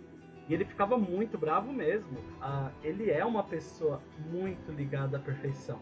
[0.48, 2.18] E ele ficava muito bravo mesmo.
[2.18, 4.02] Uh, ele é uma pessoa
[4.32, 5.80] muito ligada à perfeição.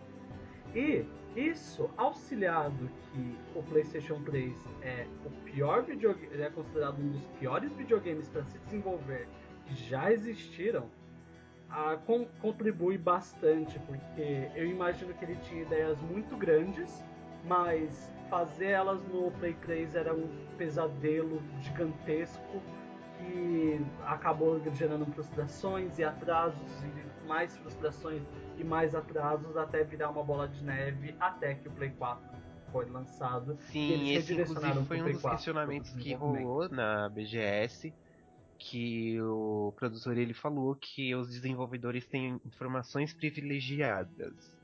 [0.75, 7.25] E isso, auxiliado que o PlayStation 3 é o pior videogame, é considerado um dos
[7.39, 9.29] piores videogames para se desenvolver
[9.65, 10.89] que já existiram,
[11.69, 17.03] uh, com, contribui bastante, porque eu imagino que ele tinha ideias muito grandes,
[17.45, 22.61] mas fazer elas no Play 3 era um pesadelo gigantesco
[23.17, 28.21] que acabou gerando frustrações e atrasos e mais frustrações
[28.57, 32.37] e mais atrasos até virar uma bola de neve até que o Play 4
[32.71, 33.57] foi lançado.
[33.71, 37.93] Sim, esse inclusive foi um dos questionamentos que rolou na BGS
[38.57, 44.57] que o produtor ele falou que os desenvolvedores têm informações privilegiadas.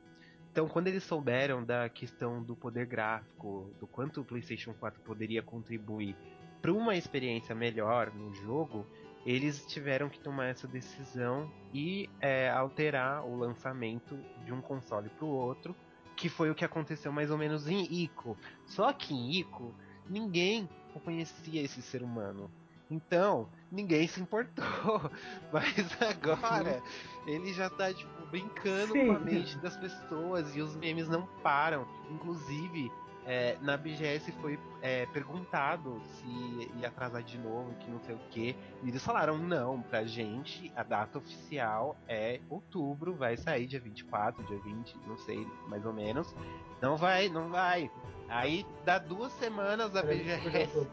[0.52, 5.42] Então, quando eles souberam da questão do poder gráfico, do quanto o PlayStation 4 poderia
[5.42, 6.16] contribuir
[6.62, 8.86] para uma experiência melhor no jogo,
[9.26, 15.26] eles tiveram que tomar essa decisão e é, alterar o lançamento de um console para
[15.26, 15.76] o outro,
[16.16, 18.38] que foi o que aconteceu mais ou menos em Ico.
[18.66, 19.74] Só que em Ico,
[20.08, 20.70] ninguém
[21.04, 22.52] conhecia esse ser humano.
[22.94, 24.64] Então, ninguém se importou.
[25.52, 26.82] Mas agora,
[27.26, 29.08] ele já tá, tipo, brincando Sim.
[29.08, 31.88] com a mente das pessoas e os memes não param.
[32.12, 32.92] Inclusive,
[33.26, 38.20] é, na BGS foi é, perguntado se ia atrasar de novo, que não sei o
[38.30, 38.56] que.
[38.84, 44.44] E eles falaram: não, pra gente a data oficial é outubro, vai sair dia 24,
[44.44, 46.36] dia 20, não sei, mais ou menos.
[46.80, 47.90] Não vai, não vai.
[48.30, 50.88] Aí dá duas semanas a BGS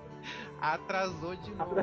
[0.61, 1.77] atrasou de novo.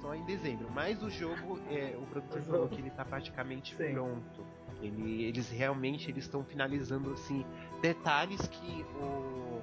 [0.00, 0.68] Só em dezembro.
[0.74, 3.92] Mas o jogo, é, o produtor falou que ele tá praticamente Sim.
[3.92, 4.46] pronto.
[4.80, 7.44] Ele, eles realmente eles estão finalizando assim
[7.82, 9.60] detalhes que o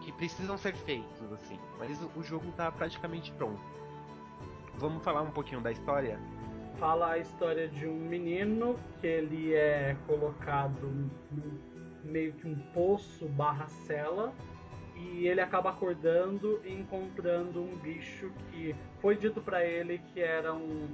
[0.00, 1.58] que precisam ser feitos, assim.
[1.78, 3.60] Mas o, jogo tá praticamente pronto.
[4.76, 6.18] Vamos falar um pouquinho da história?
[6.78, 10.86] Fala a história de um menino que ele é colocado
[11.30, 11.60] no
[12.02, 14.32] meio que um poço barra cela
[15.00, 20.52] e ele acaba acordando e encontrando um bicho que foi dito para ele que era
[20.52, 20.88] um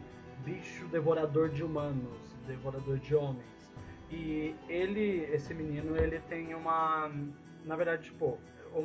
[0.44, 3.72] bicho devorador de humanos, devorador de homens.
[4.11, 7.11] E ele, esse menino, ele tem uma,
[7.64, 8.38] na verdade, tipo,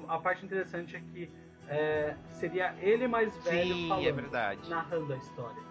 [0.07, 1.30] a parte interessante é que
[1.67, 4.69] é, seria ele mais velho Sim, falando, é verdade.
[4.69, 5.63] narrando a história.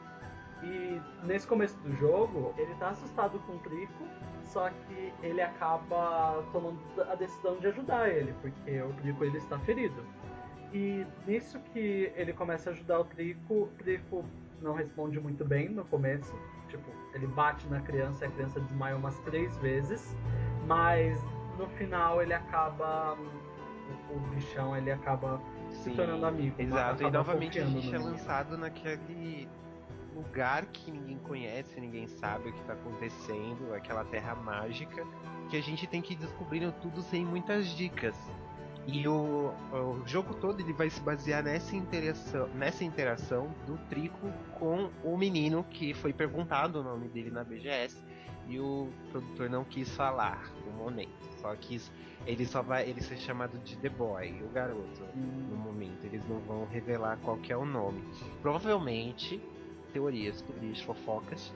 [0.62, 4.04] E nesse começo do jogo, ele tá assustado com o Trico,
[4.52, 6.78] só que ele acaba tomando
[7.08, 10.02] a decisão de ajudar ele, porque o Trico ele está ferido.
[10.72, 14.24] E nisso que ele começa a ajudar o Trico, o Trico
[14.60, 16.34] não responde muito bem no começo.
[16.68, 20.16] Tipo, ele bate na criança e a criança desmaia umas três vezes.
[20.66, 21.20] Mas
[21.58, 23.16] no final ele acaba.
[24.08, 25.40] O, o bichão ele acaba
[25.70, 26.54] Sim, se tornando amigo.
[26.60, 29.48] Exato, e novamente a gente é lançado naquele
[30.20, 35.06] lugar que ninguém conhece, ninguém sabe o que está acontecendo, aquela terra mágica,
[35.48, 38.14] que a gente tem que ir descobrindo tudo sem muitas dicas.
[38.86, 44.32] E o, o jogo todo ele vai se basear nessa interação, nessa interação do Trico
[44.58, 48.02] com o menino que foi perguntado o nome dele na BGS
[48.48, 51.10] e o produtor não quis falar no momento.
[51.40, 51.92] Só quis
[52.26, 56.04] ele só vai ele ser chamado de The Boy, o garoto, no momento.
[56.04, 58.02] Eles não vão revelar qual é o nome.
[58.42, 59.40] Provavelmente,
[59.90, 61.52] teorias, teorias fofocas,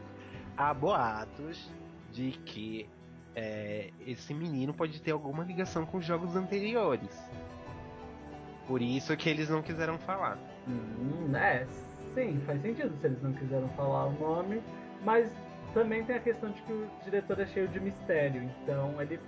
[0.57, 1.70] há boatos
[2.12, 2.89] de que
[3.35, 7.18] é, esse menino pode ter alguma ligação com os jogos anteriores.
[8.66, 10.39] Por isso que eles não quiseram falar.
[10.66, 11.66] Hum, é,
[12.14, 14.62] sim, faz sentido se eles não quiseram falar o nome,
[15.03, 15.30] mas
[15.74, 19.20] também tem a questão de que o diretor é cheio de mistério, então ele,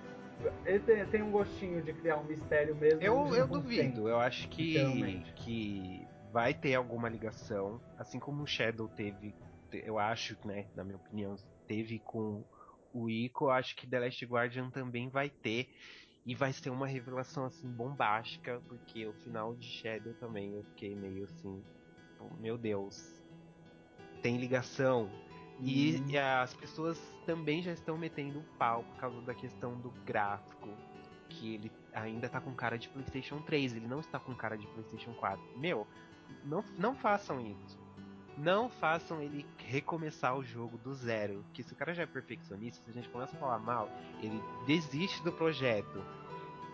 [0.64, 3.02] ele tem, tem um gostinho de criar um mistério mesmo.
[3.02, 6.05] Eu, eu duvido, tem, eu acho que, que
[6.36, 9.34] vai ter alguma ligação, assim como o Shadow teve,
[9.72, 11.34] eu acho, né, na minha opinião,
[11.66, 12.44] teve com
[12.92, 15.66] o Ico, acho que The Last Guardian também vai ter.
[16.26, 20.94] E vai ser uma revelação assim bombástica, porque o final de Shadow também eu fiquei
[20.94, 21.64] meio assim,
[22.38, 23.18] meu Deus,
[24.20, 25.08] tem ligação.
[25.58, 26.10] E, uhum.
[26.10, 30.68] e, as pessoas também já estão metendo o pau por causa da questão do gráfico.
[31.30, 34.66] Que ele ainda tá com cara de PlayStation 3, ele não está com cara de
[34.66, 35.58] PlayStation 4.
[35.58, 35.86] Meu,
[36.44, 37.86] não, não façam isso
[38.36, 41.44] não façam ele recomeçar o jogo do zero.
[41.52, 43.88] Que se o cara já é perfeccionista, se a gente começa a falar mal,
[44.20, 46.04] ele desiste do projeto.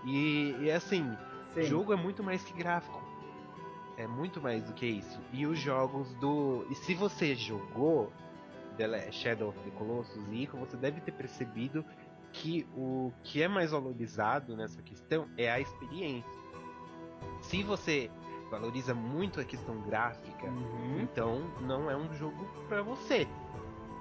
[0.05, 1.05] E, e assim,
[1.55, 1.63] Sim.
[1.63, 3.01] jogo é muito mais que gráfico.
[3.97, 5.21] É muito mais do que isso.
[5.33, 6.67] E os jogos do.
[6.71, 8.13] E se você jogou
[9.13, 11.85] Shadow of the Colossus e Ico, você deve ter percebido
[12.33, 16.43] que o que é mais valorizado nessa questão é a experiência.
[17.43, 18.11] Se você
[18.53, 21.01] valoriza muito a questão gráfica, uhum.
[21.01, 23.27] então não é um jogo para você.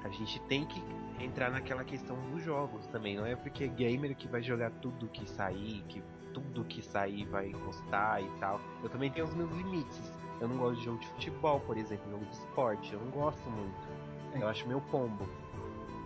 [0.04, 0.84] A gente tem que
[1.22, 5.08] entrar naquela questão dos jogos também, não é porque é gamer que vai jogar tudo
[5.08, 8.60] que sair, que tudo que sair vai gostar e tal.
[8.84, 10.12] Eu também tenho os meus limites.
[10.42, 13.50] Eu não gosto de jogo de futebol, por exemplo, jogo de esporte, eu não gosto
[13.50, 13.88] muito.
[14.34, 15.30] Eu acho meu pombo.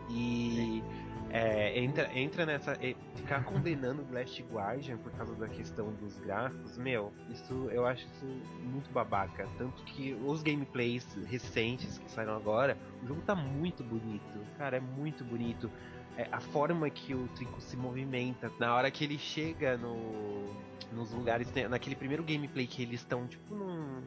[0.08, 0.84] E
[1.30, 2.78] é, entra, entra nessa.
[3.16, 8.06] Ficar condenando o Last Guardian por causa da questão dos gráficos, meu, isso eu acho
[8.06, 8.26] isso
[8.62, 9.48] muito babaca.
[9.58, 14.40] Tanto que os gameplays recentes que saíram agora, o jogo tá muito bonito.
[14.58, 15.70] Cara, é muito bonito.
[16.18, 20.54] É, a forma que o Trico se movimenta, na hora que ele chega no,
[20.94, 21.52] nos lugares.
[21.70, 24.02] Naquele primeiro gameplay que eles estão, tipo, num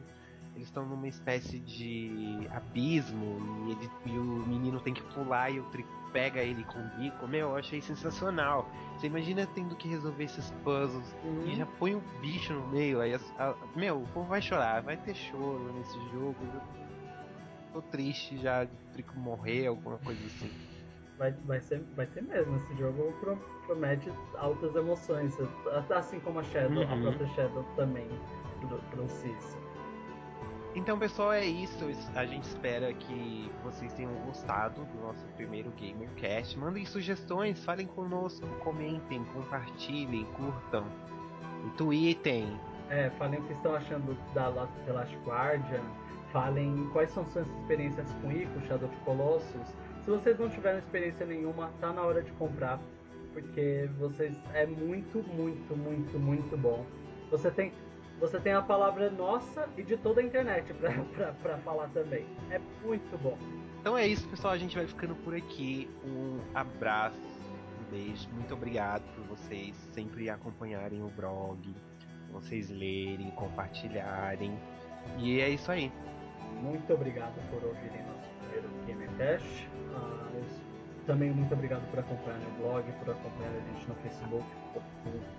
[0.59, 5.59] eles estão numa espécie de abismo e, ele, e, o menino tem que pular e
[5.59, 8.69] o Trico pega ele com o bico, meu, eu achei sensacional.
[8.97, 11.45] Você imagina tendo que resolver esses puzzles uhum.
[11.45, 14.97] e já põe um bicho no meio, aí a, meu, o povo vai chorar, vai
[14.97, 16.35] ter choro nesse jogo.
[16.43, 16.61] Eu
[17.73, 20.51] tô triste já de Trico morrer, alguma coisa assim.
[21.17, 23.13] Vai, vai, ser, vai ser mesmo, esse jogo
[23.65, 25.37] promete altas emoções,
[25.89, 26.93] assim como a Shadow, uhum.
[26.93, 28.09] a própria Shadow também
[28.91, 29.68] trouxe isso.
[30.79, 31.85] Então, pessoal, é isso.
[32.15, 36.57] A gente espera que vocês tenham gostado do nosso primeiro GamerCast.
[36.57, 40.85] Mandem sugestões, falem conosco, comentem, compartilhem, curtam,
[41.67, 42.57] e tweetem.
[42.89, 44.49] É, falem o que estão achando da
[44.85, 45.83] The Last Guardian.
[46.31, 49.67] Falem quais são suas experiências com Ico, Shadow of Colossus.
[50.05, 52.79] Se vocês não tiveram experiência nenhuma, tá na hora de comprar.
[53.33, 56.85] Porque vocês é muito, muito, muito, muito bom.
[57.31, 57.73] Você tem
[58.19, 60.73] você tem a palavra nossa e de toda a internet
[61.41, 62.25] para falar também.
[62.51, 63.37] É muito bom.
[63.79, 64.53] Então é isso, pessoal.
[64.53, 65.89] A gente vai ficando por aqui.
[66.03, 67.17] Um abraço,
[67.79, 68.27] um beijo.
[68.33, 71.73] Muito obrigado por vocês sempre acompanharem o blog,
[72.31, 74.59] vocês lerem, compartilharem.
[75.17, 75.91] E é isso aí.
[76.61, 79.69] Muito obrigado por ouvirem nosso primeiro GamerCast.
[79.95, 80.29] Uh,
[81.05, 84.83] também muito obrigado por acompanhar o blog, por acompanhar a gente no Facebook, por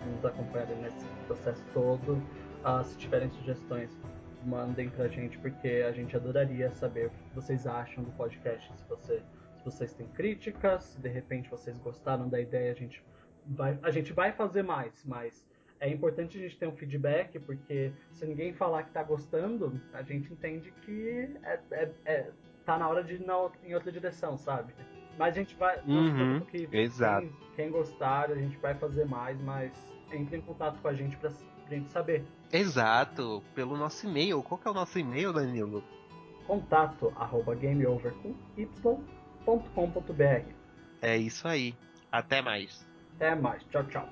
[0.06, 2.20] nos acompanhar nesse processo todo.
[2.64, 3.98] Uh, se tiverem sugestões,
[4.44, 8.70] mandem pra gente, porque a gente adoraria saber o que vocês acham do podcast.
[8.76, 9.22] Se, você,
[9.56, 13.02] se vocês têm críticas, se de repente vocês gostaram da ideia, a gente
[13.46, 15.46] vai, a gente vai fazer mais, mas
[15.80, 20.02] é importante a gente ter um feedback, porque se ninguém falar que tá gostando, a
[20.02, 22.30] gente entende que é, é, é
[22.66, 24.74] tá na hora de ir na, em outra direção, sabe?
[25.18, 25.80] Mas a gente vai.
[25.86, 27.26] Uhum, que exato.
[27.26, 29.72] Quem, quem, gostar, a gente vai fazer mais, mas
[30.12, 31.30] entre em contato com a gente pra,
[31.70, 32.24] pra gente saber.
[32.52, 34.42] Exato, pelo nosso e-mail.
[34.42, 35.84] Qual que é o nosso e-mail, Danilo?
[36.46, 40.52] Contato arroba gameover.com.br.
[41.00, 41.74] É isso aí.
[42.10, 42.84] Até mais.
[43.14, 43.62] Até mais.
[43.70, 44.08] Tchau, tchau.